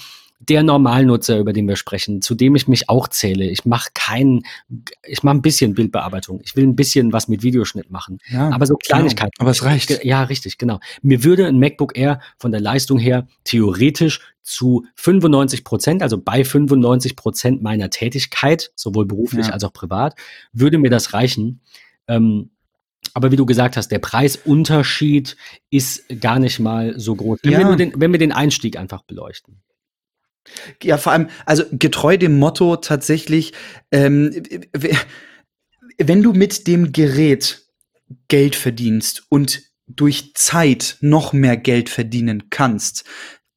[0.49, 3.45] der Normalnutzer, über den wir sprechen, zu dem ich mich auch zähle.
[3.47, 4.43] Ich mache keinen,
[5.07, 6.41] ich mache ein bisschen Bildbearbeitung.
[6.45, 8.19] Ich will ein bisschen was mit Videoschnitt machen.
[8.29, 9.33] Ja, aber so Kleinigkeiten.
[9.39, 9.45] Genau.
[9.45, 10.05] Aber es reicht.
[10.05, 10.81] Ja, richtig, genau.
[11.03, 16.45] Mir würde ein MacBook Air von der Leistung her theoretisch zu 95 Prozent, also bei
[16.45, 19.53] 95 Prozent meiner Tätigkeit, sowohl beruflich ja.
[19.53, 20.15] als auch privat,
[20.53, 21.61] würde mir das reichen.
[22.09, 22.51] Ähm,
[23.15, 25.37] aber wie du gesagt hast, der Preisunterschied
[25.71, 27.41] ist gar nicht mal so groß.
[27.43, 27.69] Wenn, ja.
[27.69, 29.63] wir, den, wenn wir den Einstieg einfach beleuchten.
[30.83, 33.53] Ja, vor allem, also getreu dem Motto tatsächlich,
[33.91, 34.43] ähm,
[35.99, 37.67] wenn du mit dem Gerät
[38.29, 43.05] Geld verdienst und durch Zeit noch mehr Geld verdienen kannst,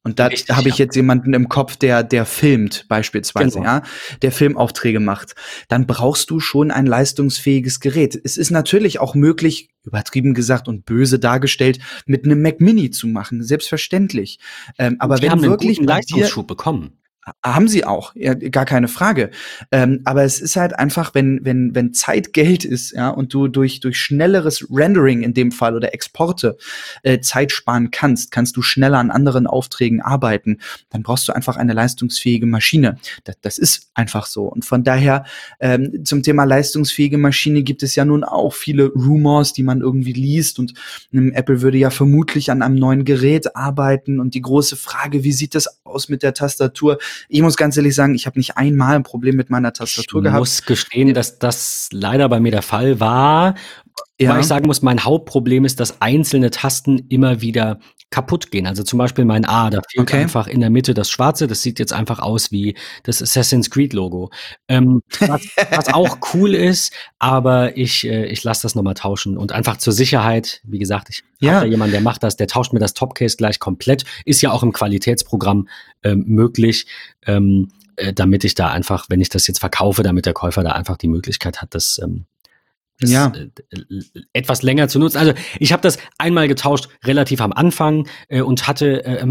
[0.08, 3.70] und da habe ich jetzt jemanden im Kopf, der, der filmt beispielsweise, genau.
[3.70, 3.82] ja,
[4.22, 5.34] der Filmaufträge macht.
[5.68, 8.18] Dann brauchst du schon ein leistungsfähiges Gerät.
[8.24, 13.06] Es ist natürlich auch möglich, übertrieben gesagt und böse dargestellt, mit einem Mac Mini zu
[13.06, 13.42] machen.
[13.42, 14.38] Selbstverständlich.
[14.78, 16.98] Ähm, aber wenn haben wirklich einen Leistungsschub bekommen.
[17.44, 19.30] Haben sie auch, ja, gar keine Frage.
[19.72, 23.48] Ähm, aber es ist halt einfach, wenn, wenn, wenn Zeit Geld ist, ja, und du
[23.48, 26.56] durch, durch schnelleres Rendering in dem Fall oder Exporte
[27.02, 30.58] äh, Zeit sparen kannst, kannst du schneller an anderen Aufträgen arbeiten,
[30.90, 32.98] dann brauchst du einfach eine leistungsfähige Maschine.
[33.24, 34.44] Das, das ist einfach so.
[34.44, 35.24] Und von daher,
[35.60, 40.12] ähm, zum Thema leistungsfähige Maschine gibt es ja nun auch viele Rumors, die man irgendwie
[40.12, 40.74] liest und
[41.12, 45.32] ähm, Apple würde ja vermutlich an einem neuen Gerät arbeiten und die große Frage, wie
[45.32, 46.98] sieht das aus mit der Tastatur?
[47.28, 50.24] Ich muss ganz ehrlich sagen, ich habe nicht einmal ein Problem mit meiner Tastatur ich
[50.24, 50.36] gehabt.
[50.36, 53.54] Ich muss gestehen, dass das leider bei mir der Fall war.
[54.20, 54.30] Ja.
[54.30, 57.78] Weil ich sagen muss, mein Hauptproblem ist, dass einzelne Tasten immer wieder
[58.10, 58.66] kaputt gehen.
[58.66, 60.22] Also zum Beispiel mein A, da fehlt okay.
[60.22, 61.46] einfach in der Mitte das Schwarze.
[61.46, 64.30] Das sieht jetzt einfach aus wie das Assassin's Creed Logo.
[64.68, 69.36] Ähm, was, was, auch cool ist, aber ich, äh, ich lasse das nochmal tauschen.
[69.36, 71.52] Und einfach zur Sicherheit, wie gesagt, ich ja.
[71.52, 74.04] habe da jemanden, der macht das, der tauscht mir das Topcase gleich komplett.
[74.24, 75.68] Ist ja auch im Qualitätsprogramm
[76.02, 76.86] ähm, möglich.
[77.26, 80.70] Ähm, äh, damit ich da einfach, wenn ich das jetzt verkaufe, damit der Käufer da
[80.70, 82.37] einfach die Möglichkeit hat, das ähm, das,
[83.00, 83.32] ja.
[83.34, 83.48] Äh,
[84.32, 85.18] etwas länger zu nutzen.
[85.18, 89.24] Also ich habe das einmal getauscht, relativ am Anfang äh, und hatte, äh,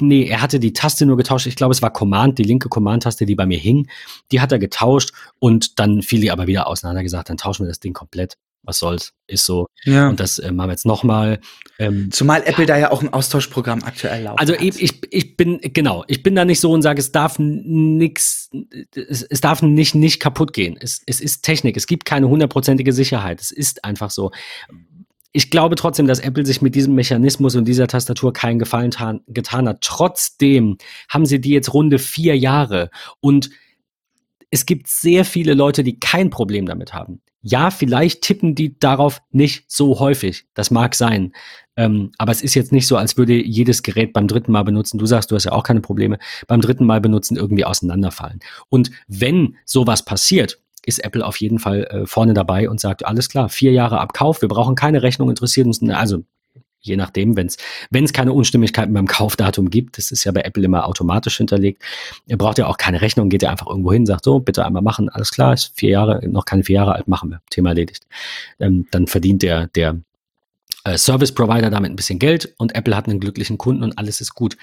[0.00, 1.46] nee, er hatte die Taste nur getauscht.
[1.46, 3.88] Ich glaube, es war Command, die linke Command-Taste, die bei mir hing.
[4.32, 7.68] Die hat er getauscht und dann fiel die aber wieder auseinander gesagt, dann tauschen wir
[7.68, 9.66] das Ding komplett was soll's, ist so.
[9.84, 10.08] Ja.
[10.08, 11.40] Und das äh, machen wir jetzt nochmal.
[11.78, 15.60] Ähm, Zumal Apple da ja auch ein Austauschprogramm aktuell laufen Also ich, ich, ich bin,
[15.62, 18.50] genau, ich bin da nicht so und sage, es darf nix,
[18.94, 20.76] es, es darf nicht, nicht kaputt gehen.
[20.80, 23.40] Es, es ist Technik, es gibt keine hundertprozentige Sicherheit.
[23.40, 24.30] Es ist einfach so.
[25.32, 28.92] Ich glaube trotzdem, dass Apple sich mit diesem Mechanismus und dieser Tastatur keinen Gefallen
[29.26, 29.80] getan hat.
[29.80, 33.50] Trotzdem haben sie die jetzt runde vier Jahre und
[34.54, 37.20] es gibt sehr viele Leute, die kein Problem damit haben.
[37.46, 40.46] Ja, vielleicht tippen die darauf nicht so häufig.
[40.54, 41.34] Das mag sein.
[41.76, 44.96] Ähm, aber es ist jetzt nicht so, als würde jedes Gerät beim dritten Mal benutzen,
[44.96, 48.40] du sagst, du hast ja auch keine Probleme, beim dritten Mal benutzen irgendwie auseinanderfallen.
[48.70, 53.28] Und wenn sowas passiert, ist Apple auf jeden Fall äh, vorne dabei und sagt, alles
[53.28, 56.24] klar, vier Jahre Abkauf, wir brauchen keine Rechnung, interessiert uns, also
[56.84, 60.86] je nachdem, wenn es keine Unstimmigkeiten beim Kaufdatum gibt, das ist ja bei Apple immer
[60.86, 61.82] automatisch hinterlegt,
[62.26, 64.82] ihr braucht ja auch keine Rechnung, geht ja einfach irgendwo hin, sagt so, bitte einmal
[64.82, 68.06] machen, alles klar, ist vier Jahre, noch keine vier Jahre alt, machen wir, Thema erledigt.
[68.60, 70.00] Ähm, dann verdient der, der
[70.84, 74.20] äh, Service Provider damit ein bisschen Geld und Apple hat einen glücklichen Kunden und alles
[74.20, 74.56] ist gut.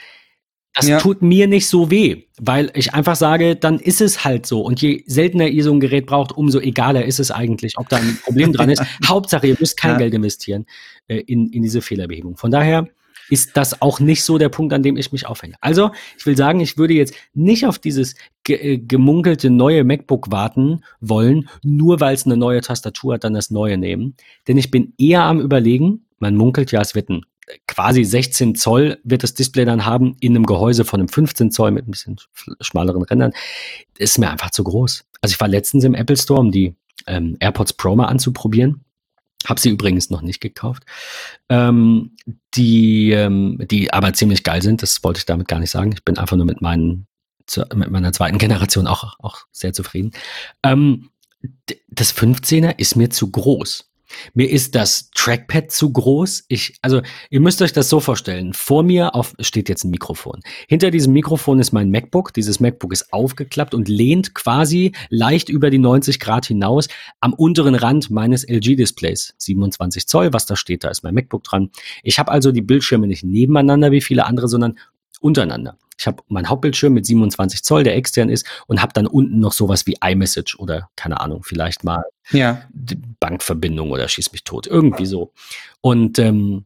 [0.73, 0.99] Das ja.
[0.99, 4.61] tut mir nicht so weh, weil ich einfach sage, dann ist es halt so.
[4.61, 7.97] Und je seltener ihr so ein Gerät braucht, umso egaler ist es eigentlich, ob da
[7.97, 8.81] ein Problem dran ist.
[9.05, 9.97] Hauptsache, ihr müsst kein ja.
[9.97, 10.65] Geld investieren
[11.07, 12.37] äh, in, in diese Fehlerbehebung.
[12.37, 12.87] Von daher
[13.29, 15.55] ist das auch nicht so der Punkt, an dem ich mich aufhänge.
[15.61, 20.31] Also, ich will sagen, ich würde jetzt nicht auf dieses ge äh, gemunkelte neue MacBook
[20.31, 24.15] warten wollen, nur weil es eine neue Tastatur hat, dann das neue nehmen.
[24.47, 27.25] Denn ich bin eher am überlegen, man munkelt ja, es wird ein
[27.67, 31.71] quasi 16 Zoll wird das Display dann haben in einem Gehäuse von einem 15 Zoll
[31.71, 32.17] mit ein bisschen
[32.61, 33.33] schmaleren Rändern.
[33.97, 35.05] Ist mir einfach zu groß.
[35.21, 36.75] Also ich war letztens im Apple Store, um die
[37.07, 38.83] ähm, AirPods Pro mal anzuprobieren.
[39.45, 40.83] Hab sie übrigens noch nicht gekauft.
[41.49, 42.15] Ähm,
[42.53, 45.91] die, ähm, die aber ziemlich geil sind, das wollte ich damit gar nicht sagen.
[45.93, 47.07] Ich bin einfach nur mit meinen
[47.73, 50.11] mit meiner zweiten Generation auch, auch sehr zufrieden.
[50.63, 51.09] Ähm,
[51.89, 53.90] das 15er ist mir zu groß.
[54.33, 56.45] Mir ist das Trackpad zu groß.
[56.47, 58.53] Ich, also, ihr müsst euch das so vorstellen.
[58.53, 60.41] Vor mir auf, steht jetzt ein Mikrofon.
[60.67, 62.33] Hinter diesem Mikrofon ist mein MacBook.
[62.33, 66.87] Dieses MacBook ist aufgeklappt und lehnt quasi leicht über die 90 Grad hinaus
[67.19, 69.33] am unteren Rand meines LG-Displays.
[69.37, 71.69] 27 Zoll, was da steht, da ist mein MacBook dran.
[72.03, 74.77] Ich habe also die Bildschirme nicht nebeneinander wie viele andere, sondern
[75.19, 75.77] untereinander.
[75.97, 79.53] Ich habe meinen Hauptbildschirm mit 27 Zoll, der extern ist, und habe dann unten noch
[79.53, 82.63] sowas wie iMessage oder keine Ahnung, vielleicht mal ja.
[83.19, 85.31] Bankverbindung oder schieß mich tot, irgendwie so.
[85.81, 86.65] Und ähm,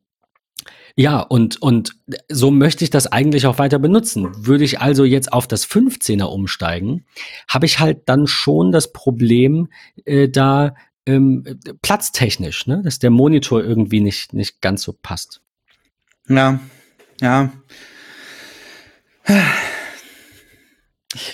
[0.98, 1.98] ja, und, und
[2.30, 4.30] so möchte ich das eigentlich auch weiter benutzen.
[4.48, 7.06] Würde ich also jetzt auf das 15er umsteigen,
[7.50, 9.68] habe ich halt dann schon das Problem,
[10.06, 10.74] äh, da
[11.06, 15.42] ähm, platztechnisch, ne, dass der Monitor irgendwie nicht, nicht ganz so passt.
[16.30, 16.60] Ja,
[17.22, 17.52] ja.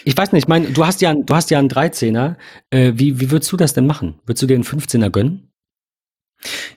[0.05, 2.35] Ich weiß nicht, ich meine, du hast ja, du hast ja einen 13er.
[2.69, 4.19] Äh, wie, wie würdest du das denn machen?
[4.25, 5.50] Würdest du dir einen 15er gönnen?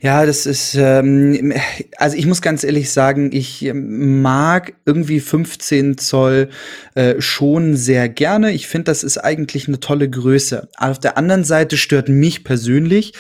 [0.01, 1.55] Ja, das ist, ähm,
[1.97, 6.51] also ich muss ganz ehrlich sagen, ich mag irgendwie 15 Zoll
[6.95, 8.53] äh, schon sehr gerne.
[8.53, 10.69] Ich finde, das ist eigentlich eine tolle Größe.
[10.77, 13.15] Auf der anderen Seite stört mich persönlich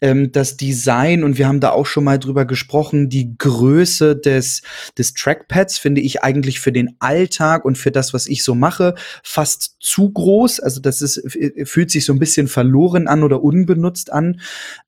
[0.00, 4.62] ähm, das Design und wir haben da auch schon mal drüber gesprochen, die Größe des,
[4.96, 8.94] des Trackpads finde ich eigentlich für den Alltag und für das, was ich so mache,
[9.24, 10.60] fast zu groß.
[10.60, 11.20] Also das ist,
[11.64, 14.40] fühlt sich so ein bisschen verloren an oder unbenutzt an.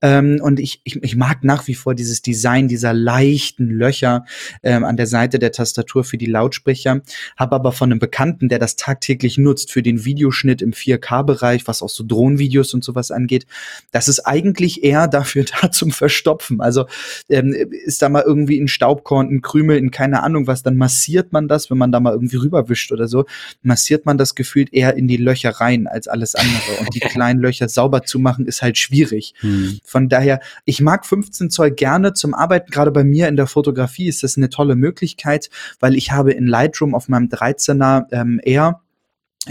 [0.03, 4.24] Ähm, und ich, ich ich mag nach wie vor dieses Design dieser leichten Löcher
[4.62, 7.00] ähm, an der Seite der Tastatur für die Lautsprecher.
[7.36, 11.82] Habe aber von einem Bekannten, der das tagtäglich nutzt für den Videoschnitt im 4K-Bereich, was
[11.82, 13.46] auch so Drohnenvideos und sowas angeht,
[13.92, 16.60] das ist eigentlich eher dafür da zum Verstopfen.
[16.60, 16.86] Also
[17.28, 21.32] ähm, ist da mal irgendwie ein Staubkorn, ein Krümel, in keine Ahnung was, dann massiert
[21.32, 23.26] man das, wenn man da mal irgendwie rüberwischt oder so,
[23.62, 26.80] massiert man das gefühlt eher in die Löcher rein als alles andere.
[26.80, 29.34] Und die kleinen Löcher sauber zu machen, ist halt schwierig.
[29.40, 29.78] Hm.
[29.84, 32.72] Von daher, ich mag mag 15 Zoll gerne zum Arbeiten.
[32.72, 35.48] Gerade bei mir in der Fotografie ist das eine tolle Möglichkeit,
[35.79, 38.81] weil ich habe in Lightroom auf meinem 13er ähm, Air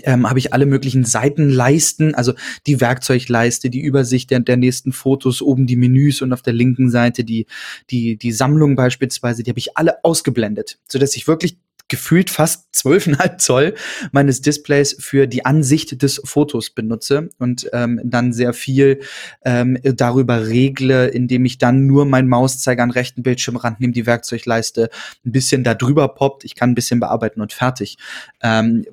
[0.03, 2.33] ähm, habe ich alle möglichen Seitenleisten, also
[2.67, 6.91] die Werkzeugleiste, die Übersicht der, der nächsten Fotos, oben die Menüs und auf der linken
[6.91, 7.47] Seite die,
[7.89, 11.57] die, die Sammlung beispielsweise, die habe ich alle ausgeblendet, so dass ich wirklich
[11.89, 13.73] gefühlt fast 12,5 Zoll
[14.11, 19.01] meines Displays für die Ansicht des Fotos benutze und ähm, dann sehr viel
[19.43, 24.89] ähm, darüber regle, indem ich dann nur mein Mauszeiger an rechten Bildschirmrand nehme, die Werkzeugleiste
[25.25, 27.97] ein bisschen da drüber poppt, ich kann ein bisschen bearbeiten und fertig.
[28.41, 28.85] Ähm,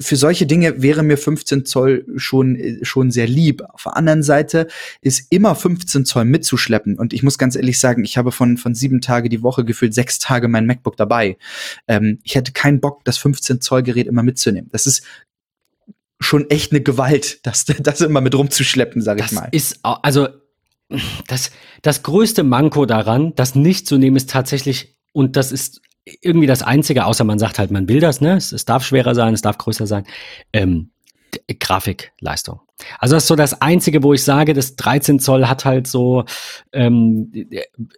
[0.00, 3.62] für solche Dinge wäre mir 15 Zoll schon, schon sehr lieb.
[3.68, 4.68] Auf der anderen Seite
[5.00, 6.98] ist immer 15 Zoll mitzuschleppen.
[6.98, 9.94] Und ich muss ganz ehrlich sagen, ich habe von, von sieben Tage die Woche gefühlt
[9.94, 11.36] sechs Tage mein MacBook dabei.
[11.88, 14.68] Ähm, ich hätte keinen Bock, das 15 Zoll Gerät immer mitzunehmen.
[14.70, 15.02] Das ist
[16.20, 19.48] schon echt eine Gewalt, das, das immer mit rumzuschleppen, sag das ich mal.
[19.50, 20.28] Ist, also,
[21.26, 21.50] das,
[21.82, 25.82] das größte Manko daran, das nicht zu nehmen, ist tatsächlich, und das ist
[26.20, 28.36] irgendwie das Einzige, außer man sagt halt, man will das, ne?
[28.36, 30.04] Es, es darf schwerer sein, es darf größer sein.
[30.52, 30.90] Ähm,
[31.58, 32.60] Grafikleistung.
[32.98, 36.24] Also das ist so das Einzige, wo ich sage, das 13 Zoll hat halt so,
[36.72, 37.32] ähm,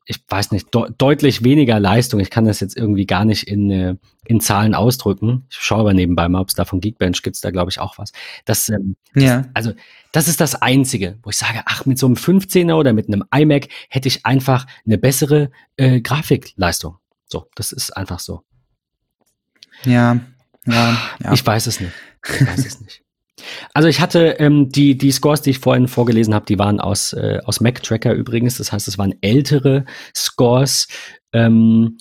[0.06, 2.18] ich weiß nicht, de deutlich weniger Leistung.
[2.18, 5.46] Ich kann das jetzt irgendwie gar nicht in, äh, in Zahlen ausdrücken.
[5.50, 7.98] Ich schaue aber nebenbei mal, ob es da von Geekbench gibt, da glaube ich auch
[7.98, 8.12] was.
[8.46, 9.44] Das, ähm, ja.
[9.52, 9.72] Also
[10.12, 13.24] das ist das Einzige, wo ich sage, ach, mit so einem 15er oder mit einem
[13.34, 16.96] iMac hätte ich einfach eine bessere äh, Grafikleistung.
[17.30, 18.42] So, das ist einfach so.
[19.84, 20.18] Ja,
[20.66, 21.32] ja, ja.
[21.32, 21.92] Ich weiß es nicht.
[22.26, 23.02] Ich weiß es nicht.
[23.72, 27.12] Also ich hatte ähm, die, die Scores, die ich vorhin vorgelesen habe, die waren aus,
[27.14, 28.58] äh, aus Mac Tracker übrigens.
[28.58, 30.88] Das heißt, es waren ältere Scores.
[31.32, 31.96] Ähm,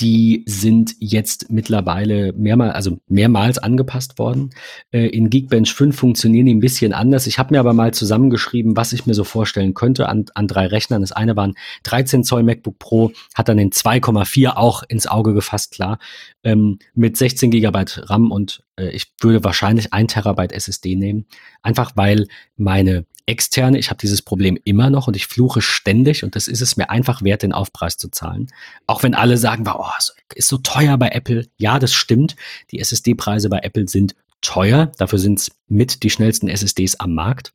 [0.00, 4.50] die sind jetzt mittlerweile mehrmals, also mehrmals angepasst worden.
[4.90, 7.26] Äh, in Geekbench 5 funktionieren die ein bisschen anders.
[7.28, 10.66] Ich habe mir aber mal zusammengeschrieben, was ich mir so vorstellen könnte an, an drei
[10.66, 11.02] Rechnern.
[11.02, 11.54] Das eine war ein
[11.84, 15.98] 13 Zoll MacBook Pro, hat dann den 2,4 auch ins Auge gefasst, klar,
[16.42, 21.26] ähm, mit 16 Gigabyte RAM und äh, ich würde wahrscheinlich ein Terabyte SSD nehmen.
[21.62, 22.26] Einfach weil
[22.56, 26.60] meine externe, ich habe dieses Problem immer noch und ich fluche ständig und das ist
[26.60, 28.48] es mir einfach wert, den Aufpreis zu zahlen.
[28.86, 29.86] Auch wenn alle sagen, oh,
[30.34, 31.46] ist so teuer bei Apple.
[31.56, 32.36] Ja, das stimmt.
[32.70, 34.92] Die SSD-Preise bei Apple sind teuer.
[34.98, 37.52] Dafür sind es mit die schnellsten SSDs am Markt.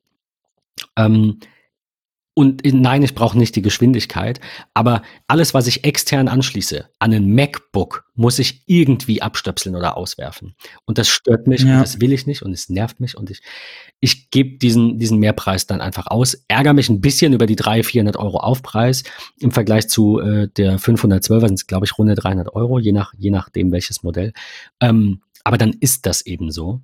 [0.95, 1.39] Ähm,
[2.39, 4.39] und nein, ich brauche nicht die Geschwindigkeit,
[4.73, 10.55] aber alles, was ich extern anschließe an ein MacBook, muss ich irgendwie abstöpseln oder auswerfen.
[10.85, 11.73] Und das stört mich ja.
[11.73, 13.41] und das will ich nicht und es nervt mich und ich,
[13.99, 17.85] ich gebe diesen, diesen Mehrpreis dann einfach aus, ärgere mich ein bisschen über die 300,
[17.85, 19.03] 400 Euro Aufpreis
[19.39, 23.13] im Vergleich zu äh, der 512er sind es, glaube ich, runde 300 Euro, je, nach,
[23.17, 24.31] je nachdem welches Modell.
[24.79, 26.79] Ähm, aber dann ist das eben so.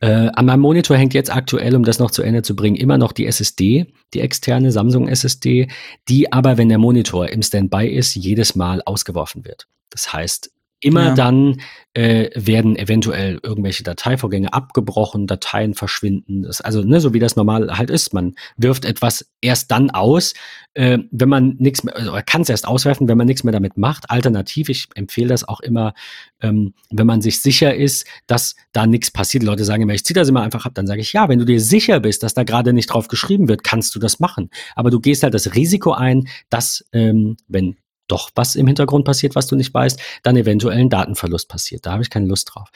[0.00, 2.96] Äh, an meinem Monitor hängt jetzt aktuell, um das noch zu Ende zu bringen, immer
[2.96, 5.68] noch die SSD, die externe Samsung SSD,
[6.08, 9.66] die aber, wenn der Monitor im Standby ist, jedes Mal ausgeworfen wird.
[9.90, 10.50] Das heißt,
[10.82, 11.14] Immer ja.
[11.14, 11.60] dann
[11.92, 16.42] äh, werden eventuell irgendwelche Dateivorgänge abgebrochen, Dateien verschwinden.
[16.42, 18.14] Das, also ne, so wie das normal halt ist.
[18.14, 20.32] Man wirft etwas erst dann aus,
[20.74, 23.76] äh, wenn man nichts mehr, also kann es erst auswerfen, wenn man nichts mehr damit
[23.76, 24.10] macht.
[24.10, 25.92] Alternativ, ich empfehle das auch immer,
[26.40, 29.42] ähm, wenn man sich sicher ist, dass da nichts passiert.
[29.42, 30.72] Die Leute sagen immer, ich ziehe das immer einfach ab.
[30.74, 33.48] Dann sage ich, ja, wenn du dir sicher bist, dass da gerade nicht drauf geschrieben
[33.48, 34.48] wird, kannst du das machen.
[34.76, 37.76] Aber du gehst halt das Risiko ein, dass, ähm, wenn
[38.10, 41.86] doch was im Hintergrund passiert, was du nicht weißt, dann eventuell ein Datenverlust passiert.
[41.86, 42.70] Da habe ich keine Lust drauf.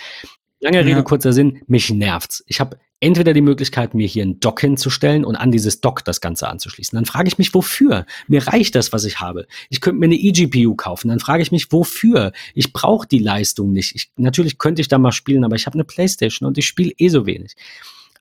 [0.61, 1.03] Lange Rede, ja.
[1.03, 2.43] kurzer Sinn, mich nervt's.
[2.47, 6.23] Ich habe entweder die Möglichkeit, mir hier ein Dock hinzustellen und an dieses Dock das
[6.23, 6.97] Ganze anzuschließen.
[6.97, 8.07] Dann frage ich mich, wofür?
[8.29, 9.47] Mir reicht das, was ich habe.
[9.69, 11.09] Ich könnte mir eine eGPU kaufen.
[11.09, 12.33] Dann frage ich mich, wofür?
[12.55, 13.95] Ich brauche die Leistung nicht.
[13.95, 16.93] Ich, natürlich könnte ich da mal spielen, aber ich habe eine Playstation und ich spiele
[16.97, 17.57] eh so wenig.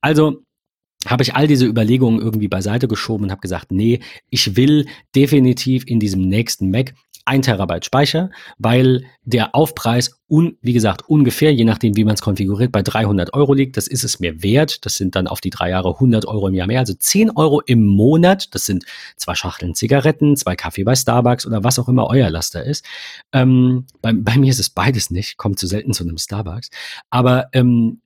[0.02, 0.44] Also
[1.06, 4.86] habe ich all diese Überlegungen irgendwie beiseite geschoben und habe gesagt, nee, ich will
[5.16, 6.94] definitiv in diesem nächsten Mac
[7.26, 12.22] ein Terabyte Speicher, weil der Aufpreis, un, wie gesagt, ungefähr, je nachdem, wie man es
[12.22, 13.78] konfiguriert, bei 300 Euro liegt.
[13.78, 14.86] Das ist es mir wert.
[14.86, 16.80] Das sind dann auf die drei Jahre 100 Euro im Jahr mehr.
[16.80, 18.54] Also 10 Euro im Monat.
[18.54, 18.84] Das sind
[19.16, 22.84] zwei Schachteln Zigaretten, zwei Kaffee bei Starbucks oder was auch immer euer Laster ist.
[23.32, 25.38] Ähm, bei, bei mir ist es beides nicht.
[25.38, 26.70] Kommt zu selten zu einem Starbucks.
[27.10, 28.02] Aber ähm,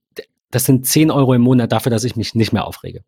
[0.50, 3.04] das sind 10 Euro im Monat dafür, dass ich mich nicht mehr aufrege.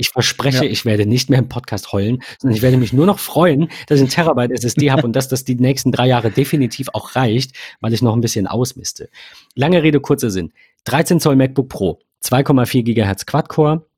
[0.00, 0.70] Ich verspreche, ja.
[0.70, 3.98] ich werde nicht mehr im Podcast heulen, sondern ich werde mich nur noch freuen, dass
[3.98, 7.56] ich ein Terabyte SSD habe und dass das die nächsten drei Jahre definitiv auch reicht,
[7.80, 9.08] weil ich noch ein bisschen ausmiste.
[9.56, 10.52] Lange Rede, kurzer Sinn.
[10.84, 13.88] 13 Zoll MacBook Pro, 2,4 Gigahertz Quad-Core,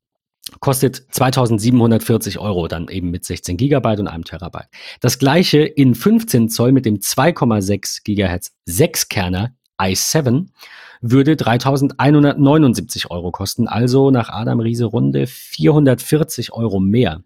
[0.60, 4.68] kostet 2740 Euro dann eben mit 16 Gigabyte und einem Terabyte.
[5.00, 10.46] Das gleiche in 15 Zoll mit dem 2,6 Gigahertz 6-Kerner i7
[11.00, 17.22] würde 3.179 Euro kosten, also nach Adam Riese Runde 440 Euro mehr.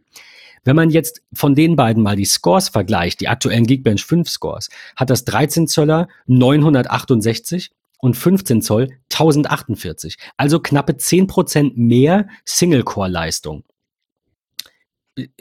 [0.64, 4.70] Wenn man jetzt von den beiden mal die Scores vergleicht, die aktuellen Geekbench 5 Scores,
[4.96, 10.16] hat das 13 Zöller 968 und 15 Zoll 1048.
[10.36, 13.64] Also knappe 10% mehr Single-Core-Leistung.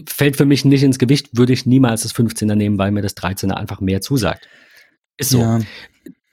[0.07, 3.17] Fällt für mich nicht ins Gewicht, würde ich niemals das 15er nehmen, weil mir das
[3.17, 4.47] 13er einfach mehr zusagt.
[5.17, 5.39] Ist so.
[5.39, 5.59] Ja.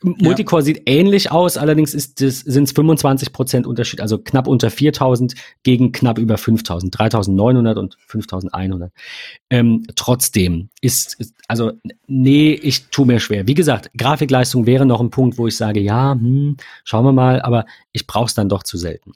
[0.03, 0.65] Multicore ja.
[0.65, 6.19] sieht ähnlich aus, allerdings sind es 25 Prozent Unterschied, also knapp unter 4000 gegen knapp
[6.19, 8.93] über 5000, 3900 und 5100.
[9.51, 11.73] Ähm, trotzdem ist, ist, also
[12.07, 13.47] nee, ich tue mir schwer.
[13.47, 17.43] Wie gesagt, Grafikleistung wäre noch ein Punkt, wo ich sage, ja, hm, schauen wir mal,
[17.43, 19.13] aber ich brauche es dann doch zu selten.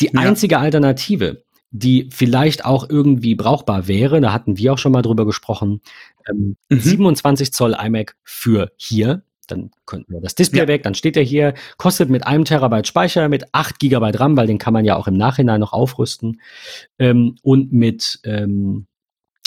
[0.00, 0.20] Die ja.
[0.20, 5.24] einzige Alternative, die vielleicht auch irgendwie brauchbar wäre, da hatten wir auch schon mal drüber
[5.24, 5.80] gesprochen,
[6.28, 6.80] ähm, mhm.
[6.80, 10.68] 27 Zoll iMac für hier, dann könnten wir das Display ja.
[10.68, 14.46] weg, dann steht er hier, kostet mit einem Terabyte Speicher, mit 8 Gigabyte RAM, weil
[14.46, 16.40] den kann man ja auch im Nachhinein noch aufrüsten,
[16.98, 18.86] ähm, und mit, ähm,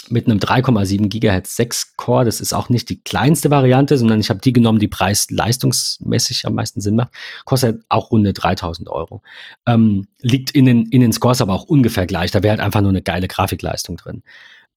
[0.08, 4.30] mit einem 3,7 Gigahertz 6 Core, das ist auch nicht die kleinste Variante, sondern ich
[4.30, 7.12] habe die genommen, die preis-leistungsmäßig am meisten Sinn macht,
[7.44, 9.22] kostet auch runde 3000 Euro.
[9.66, 12.80] Ähm, liegt in den, in den Scores aber auch ungefähr gleich, da wäre halt einfach
[12.80, 14.22] nur eine geile Grafikleistung drin.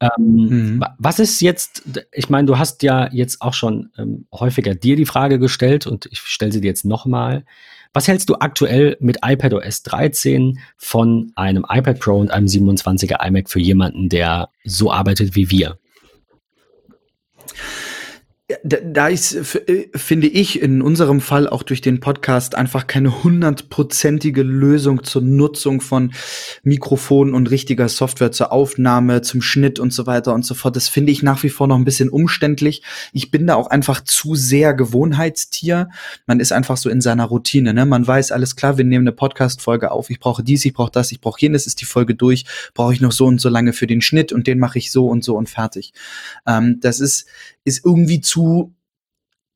[0.04, 0.84] Ähm, mhm.
[0.98, 5.06] Was ist jetzt, ich meine, du hast ja jetzt auch schon ähm, häufiger dir die
[5.06, 7.46] Frage gestellt und ich stelle sie dir jetzt nochmal.
[7.94, 13.50] Was hältst du aktuell mit iPadOS 13 von einem iPad Pro und einem 27er iMac
[13.50, 15.78] für jemanden, der so arbeitet wie wir?
[18.64, 23.24] Da, da ist, äh, finde ich, in unserem Fall auch durch den Podcast einfach keine
[23.24, 26.14] hundertprozentige Lösung zur Nutzung von
[26.64, 30.76] Mikrofonen und richtiger Software zur Aufnahme, zum Schnitt und so weiter und so fort.
[30.76, 32.84] Das finde ich nach wie vor noch ein bisschen umständlich.
[33.14, 35.90] Ich bin da auch einfach zu sehr Gewohnheitstier.
[36.28, 37.74] Man ist einfach so in seiner Routine.
[37.74, 37.86] Ne?
[37.86, 40.10] Man weiß, alles klar, wir nehmen eine Podcast-Folge auf.
[40.10, 42.46] Ich brauche dies, ich brauche das, ich brauche jenes, ist die Folge durch.
[42.74, 45.08] Brauche ich noch so und so lange für den Schnitt und den mache ich so
[45.08, 45.94] und so und fertig.
[46.46, 47.26] Ähm, das ist,
[47.66, 48.43] ist irgendwie zu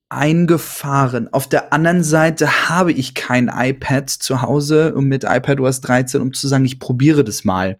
[0.09, 1.33] eingefahren.
[1.33, 6.31] Auf der anderen Seite habe ich kein iPad zu Hause und mit iPadOS 13, um
[6.31, 7.77] zu sagen, ich probiere das mal.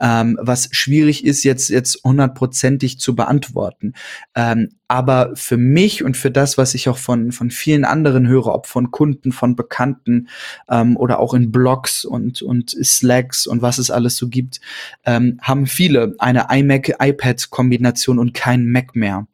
[0.00, 3.92] Ähm, was schwierig ist, jetzt jetzt hundertprozentig zu beantworten.
[4.34, 8.46] Ähm, aber für mich und für das, was ich auch von von vielen anderen höre,
[8.46, 10.28] ob von Kunden, von Bekannten
[10.70, 14.60] ähm, oder auch in Blogs und und Slacks und was es alles so gibt,
[15.04, 19.26] ähm, haben viele eine iMac-iPad-Kombination und kein Mac mehr.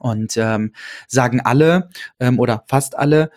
[0.00, 0.72] Und ähm,
[1.06, 3.30] sagen alle ähm, oder fast alle,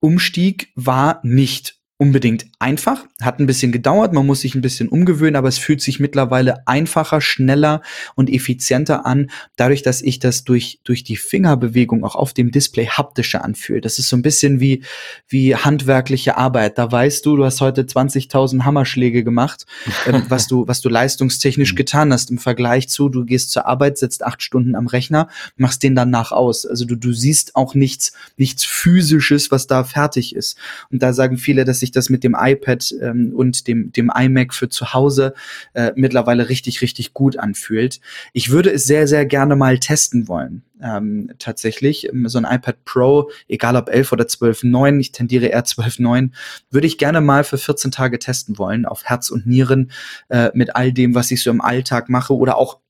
[0.00, 5.36] Umstieg war nicht unbedingt einfach, hat ein bisschen gedauert, man muss sich ein bisschen umgewöhnen,
[5.36, 7.82] aber es fühlt sich mittlerweile einfacher, schneller
[8.16, 12.86] und effizienter an, dadurch, dass ich das durch, durch die Fingerbewegung auch auf dem Display
[12.86, 13.84] haptischer anfühlt.
[13.84, 14.82] Das ist so ein bisschen wie,
[15.28, 16.78] wie handwerkliche Arbeit.
[16.78, 19.64] Da weißt du, du hast heute 20.000 Hammerschläge gemacht,
[20.06, 21.76] ähm, was du, was du leistungstechnisch mhm.
[21.76, 25.84] getan hast im Vergleich zu, du gehst zur Arbeit, sitzt acht Stunden am Rechner, machst
[25.84, 26.66] den danach aus.
[26.66, 30.58] Also du, du siehst auch nichts, nichts physisches, was da fertig ist.
[30.90, 34.54] Und da sagen viele, dass sich das mit dem iPad ähm, und dem, dem iMac
[34.54, 35.34] für zu Hause
[35.74, 38.00] äh, mittlerweile richtig, richtig gut anfühlt.
[38.32, 40.62] Ich würde es sehr, sehr gerne mal testen wollen.
[40.82, 42.08] Ähm, tatsächlich.
[42.08, 46.30] Ähm, so ein iPad Pro, egal ob 11 oder 12.9, ich tendiere eher 12.9,
[46.70, 49.90] würde ich gerne mal für 14 Tage testen wollen, auf Herz und Nieren,
[50.28, 52.80] äh, mit all dem, was ich so im Alltag mache oder auch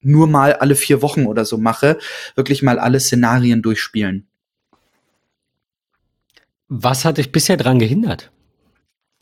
[0.00, 1.98] nur mal alle vier Wochen oder so mache,
[2.34, 4.26] wirklich mal alle Szenarien durchspielen.
[6.68, 8.32] Was hat dich bisher daran gehindert?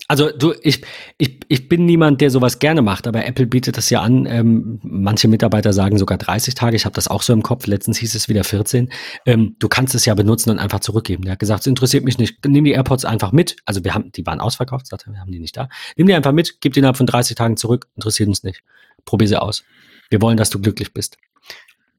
[0.08, 0.82] Also du, ich,
[1.18, 4.26] ich, ich bin niemand, der sowas gerne macht, aber Apple bietet das ja an.
[4.26, 6.74] Ähm, manche Mitarbeiter sagen sogar 30 Tage.
[6.74, 7.66] Ich habe das auch so im Kopf.
[7.66, 8.90] Letztens hieß es wieder 14.
[9.24, 11.22] Ähm, du kannst es ja benutzen und einfach zurückgeben.
[11.24, 12.44] Der hat gesagt, es interessiert mich nicht.
[12.44, 13.56] Nimm die AirPods einfach mit.
[13.66, 15.68] Also wir haben, die waren ausverkauft, sagte, wir haben die nicht da.
[15.96, 17.86] Nimm die einfach mit, gib die innerhalb von 30 Tagen zurück.
[17.94, 18.62] Interessiert uns nicht.
[19.04, 19.64] Probier sie aus.
[20.08, 21.18] Wir wollen, dass du glücklich bist.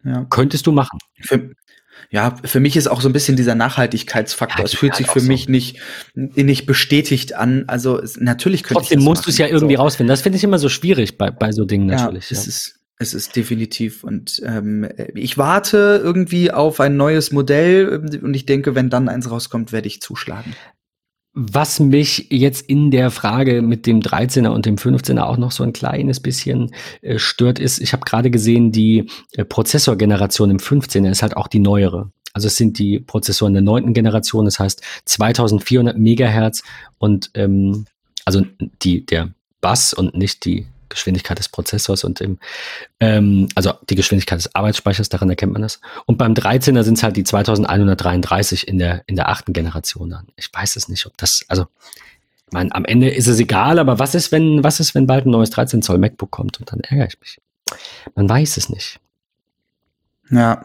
[0.03, 0.25] Ja.
[0.29, 0.99] Könntest du machen.
[1.21, 1.51] Für,
[2.09, 4.59] ja, für mich ist auch so ein bisschen dieser Nachhaltigkeitsfaktor.
[4.59, 5.27] Ja, es fühlt sich für so.
[5.27, 5.79] mich nicht,
[6.15, 7.65] nicht bestätigt an.
[7.67, 9.81] Also es, natürlich könnte Trotzdem ich musst du es ja irgendwie so.
[9.81, 10.09] rausfinden.
[10.09, 12.29] Das finde ich immer so schwierig bei, bei so Dingen natürlich.
[12.29, 18.19] Ja, es ist es ist definitiv und ähm, ich warte irgendwie auf ein neues Modell
[18.21, 20.53] und ich denke, wenn dann eins rauskommt, werde ich zuschlagen.
[21.33, 25.63] Was mich jetzt in der Frage mit dem 13er und dem 15er auch noch so
[25.63, 31.09] ein kleines bisschen äh, stört, ist, ich habe gerade gesehen, die äh, Prozessorgeneration im 15er
[31.09, 32.11] ist halt auch die neuere.
[32.33, 36.63] Also es sind die Prozessoren der neunten Generation, das heißt 2400 Megahertz
[36.97, 37.85] und ähm,
[38.25, 38.43] also
[38.81, 42.37] die, der Bass und nicht die Geschwindigkeit des Prozessors und im,
[42.99, 45.81] ähm, also die Geschwindigkeit des Arbeitsspeichers, daran erkennt man das.
[46.05, 50.27] Und beim 13er sind es halt die 2133 in der, in der achten Generation dann.
[50.35, 51.65] Ich weiß es nicht, ob das, also,
[52.45, 55.25] ich meine, am Ende ist es egal, aber was ist, wenn, was ist, wenn bald
[55.25, 57.39] ein neues 13 Zoll MacBook kommt und dann ärgere ich mich.
[58.15, 58.99] Man weiß es nicht.
[60.29, 60.61] Ja.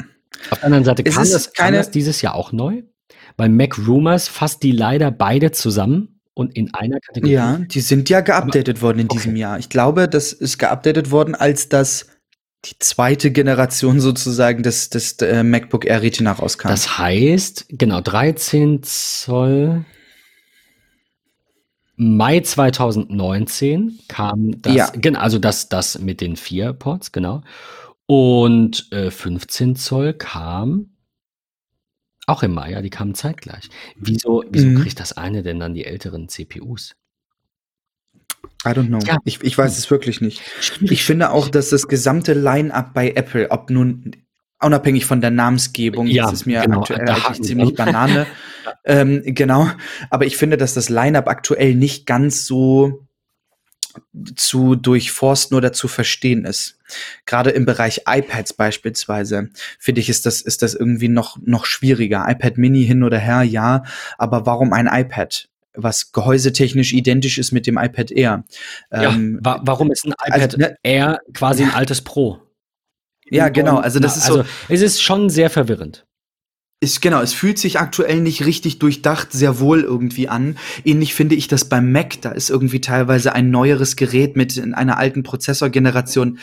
[0.50, 2.82] Auf der anderen Seite kann das, kann das dieses Jahr auch neu.
[3.36, 7.32] Bei Mac Rumors fasst die leider beide zusammen und in einer Kategorie.
[7.32, 9.40] Ja, die sind ja geupdatet worden in diesem okay.
[9.40, 9.58] Jahr.
[9.58, 12.08] Ich glaube, das ist geupdatet worden, als das
[12.66, 16.68] die zweite Generation sozusagen des, des äh, MacBook Air Retina rauskam.
[16.68, 19.86] Das heißt, genau, 13 Zoll.
[21.96, 24.90] Mai 2019 kam das, Ja.
[24.94, 27.42] genau, also das, das mit den vier Ports, genau.
[28.04, 30.90] Und äh, 15 Zoll kam
[32.26, 33.68] auch im Mai, ja, die kamen zeitgleich.
[33.96, 34.80] Wieso, wieso Mhm.
[34.80, 36.96] kriegt das eine denn dann die älteren CPUs?
[38.64, 38.98] I don't know.
[39.06, 39.18] Ja.
[39.24, 40.42] Ich, ich weiß es wirklich nicht.
[40.60, 40.90] Schwierig.
[40.92, 44.12] Ich finde auch, dass das gesamte Line-up bei Apple, ob nun
[44.60, 47.74] unabhängig von der Namensgebung, Ja, das ist mir genau, aktuell da eigentlich haken wir ziemlich
[47.74, 47.86] dran.
[47.86, 48.26] Banane.
[48.84, 49.68] ähm, genau.
[50.10, 53.05] Aber ich finde, dass das Line-up aktuell nicht ganz so
[54.36, 56.78] zu durchforsten oder zu verstehen ist.
[57.26, 62.24] Gerade im Bereich iPads beispielsweise, finde ich, ist das, ist das irgendwie noch, noch schwieriger.
[62.28, 63.82] iPad Mini hin oder her, ja.
[64.18, 65.48] Aber warum ein iPad?
[65.74, 68.44] Was gehäusetechnisch identisch ist mit dem iPad Air.
[68.90, 72.40] Ja, Ähm, wa warum ist ein iPad also, ne- Air quasi ein altes Pro?
[73.28, 73.78] Ja, genau.
[73.78, 76.06] Also das ist so- also es ist schon sehr verwirrend.
[76.78, 80.58] Ist genau, es fühlt sich aktuell nicht richtig durchdacht, sehr wohl irgendwie an.
[80.84, 84.74] Ähnlich finde ich das beim Mac, da ist irgendwie teilweise ein neueres Gerät mit in
[84.74, 86.38] einer alten Prozessorgeneration.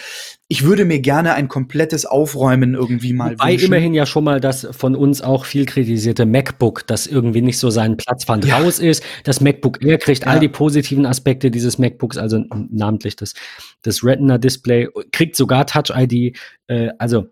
[0.48, 3.66] Ich würde mir gerne ein komplettes Aufräumen irgendwie mal Wobei wünschen.
[3.68, 7.70] immerhin ja schon mal das von uns auch viel kritisierte MacBook, das irgendwie nicht so
[7.70, 8.58] seinen Platz fand, Ja.
[8.58, 9.04] raus ist.
[9.24, 10.40] Das MacBook Air kriegt all Ja.
[10.40, 13.34] die positiven Aspekte dieses MacBooks, also namentlich das,
[13.84, 16.36] das Retina-Display, kriegt sogar Touch-ID.
[16.68, 17.28] Äh, also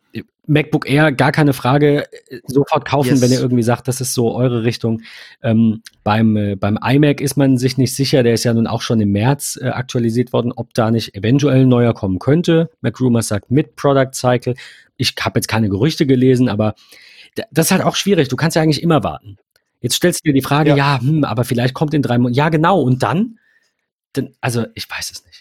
[0.51, 3.21] MacBook Air, gar keine Frage, äh, sofort kaufen, Yes.
[3.21, 5.01] wenn ihr irgendwie sagt, das ist so eure Richtung.
[5.41, 8.81] Ähm, beim, äh, beim iMac ist man sich nicht sicher, der ist ja nun auch
[8.81, 12.69] schon im März äh, aktualisiert worden, ob da nicht eventuell ein neuer kommen könnte.
[12.81, 14.55] MacRumors sagt mit Product Cycle.
[14.97, 16.75] Ich habe jetzt keine Gerüchte gelesen, aber
[17.51, 18.27] das ist halt auch schwierig.
[18.27, 19.37] Du kannst ja eigentlich immer warten.
[19.79, 20.99] Jetzt stellst du dir die Frage, ja, Ja.
[21.01, 22.35] hm, aber vielleicht kommt in drei Monaten.
[22.35, 22.81] Ja, genau.
[22.81, 23.39] Und dann?
[24.13, 24.29] dann?
[24.41, 25.40] Also, ich weiß es nicht.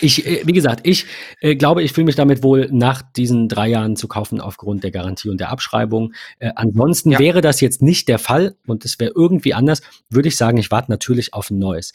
[0.00, 1.06] Ich, äh, wie gesagt, ich
[1.40, 4.90] äh, glaube, ich fühle mich damit wohl, nach diesen drei Jahren zu kaufen aufgrund der
[4.90, 6.12] Garantie und der Abschreibung.
[6.38, 7.18] Äh, ansonsten Ja.
[7.18, 10.70] wäre das jetzt nicht der Fall und es wäre irgendwie anders, würde ich sagen, ich
[10.70, 11.92] warte natürlich auf ein neues.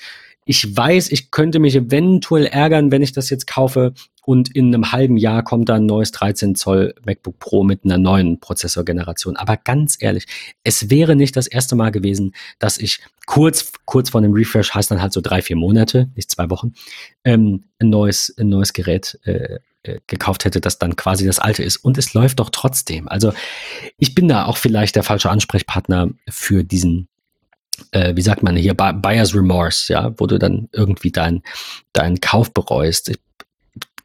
[0.48, 3.94] Ich weiß, ich könnte mich eventuell ärgern, wenn ich das jetzt kaufe
[4.26, 7.98] und in einem halben Jahr kommt da ein neues 13 Zoll MacBook Pro mit einer
[7.98, 9.36] neuen Prozessorgeneration.
[9.36, 10.26] Aber ganz ehrlich,
[10.64, 14.90] es wäre nicht das erste Mal gewesen, dass ich kurz, kurz vor dem Refresh, heißt
[14.90, 16.74] dann halt so drei, vier Monate, nicht zwei Wochen,
[17.24, 21.64] ähm, ein neues, ein neues Gerät äh, äh, gekauft hätte, das dann quasi das alte
[21.64, 21.78] ist.
[21.78, 23.08] Und es läuft doch trotzdem.
[23.08, 23.34] Also
[23.98, 27.08] ich bin da auch vielleicht der falsche Ansprechpartner für diesen,
[27.92, 31.44] äh, wie sagt man hier, Bu- Buyer's Remorse, ja, wo du dann irgendwie deinen
[31.94, 33.10] deinen Kauf bereust.
[33.10, 33.18] Ich,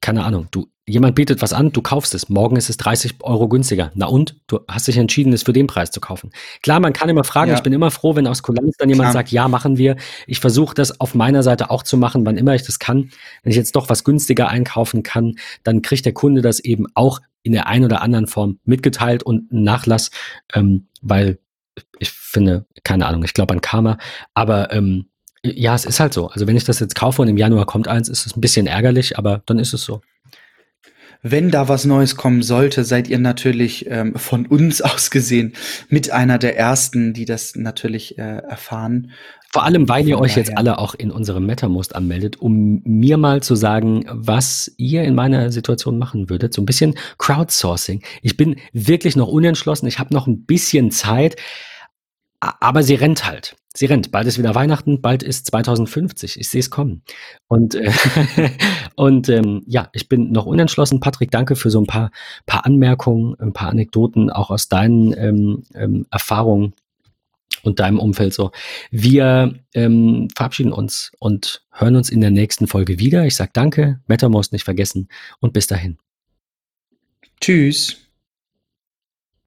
[0.01, 3.49] keine Ahnung, du, jemand bietet was an, du kaufst es, morgen ist es 30 Euro
[3.49, 3.93] günstiger.
[3.95, 4.35] Na und?
[4.49, 6.31] Du hast dich entschieden, es für den Preis zu kaufen.
[6.63, 7.57] Klar, man kann immer fragen, Ja.
[7.57, 9.13] ich bin immer froh, wenn aus Kulanz dann jemand Klar.
[9.13, 9.97] sagt, ja, machen wir.
[10.27, 13.11] Ich versuche das auf meiner Seite auch zu machen, wann immer ich das kann.
[13.45, 17.21] Wenn ich jetzt doch was günstiger einkaufen kann, dann kriegt der Kunde das eben auch
[17.45, 20.11] in der einen oder anderen Form mitgeteilt und einen Nachlass,
[20.53, 21.39] ähm, weil
[22.01, 23.99] ich finde, keine Ahnung, ich glaube an Karma,
[24.35, 25.07] aber ähm,
[25.45, 26.29] ja, es ist halt so.
[26.29, 28.67] Also wenn ich das jetzt kaufe und im Januar kommt eins, ist es ein bisschen
[28.67, 30.01] ärgerlich, aber dann ist es so.
[31.25, 35.53] Wenn da was Neues kommen sollte, seid ihr natürlich ähm, von uns aus gesehen
[35.89, 39.13] mit einer der ersten, die das natürlich äh, erfahren.
[39.53, 43.43] Vor allem, weil ihr euch jetzt alle auch in unserem MetaMost anmeldet, um mir mal
[43.43, 46.55] zu sagen, was ihr in meiner Situation machen würdet.
[46.55, 48.03] So ein bisschen Crowdsourcing.
[48.23, 49.87] Ich bin wirklich noch unentschlossen.
[49.87, 51.37] Ich habe noch ein bisschen Zeit,
[52.43, 53.57] aber sie rennt halt.
[53.75, 54.11] Sie rennt.
[54.11, 56.39] Bald ist wieder Weihnachten, bald ist 2050.
[56.39, 57.03] Ich sehe es kommen.
[57.49, 57.91] Und, äh,
[58.97, 61.01] und ähm, ja, ich bin noch unentschlossen.
[61.01, 62.11] Patrick, danke für so ein paar,
[62.45, 66.75] paar Anmerkungen, ein paar Anekdoten, auch aus deinen ähm, ähm, Erfahrungen
[67.63, 68.51] und deinem Umfeld so.
[68.91, 73.25] Wir ähm, verabschieden uns und hören uns in der nächsten Folge wieder.
[73.25, 75.09] Ich sage danke, MetaMost nicht vergessen
[75.41, 75.97] und bis dahin.
[77.41, 78.02] Tschüss.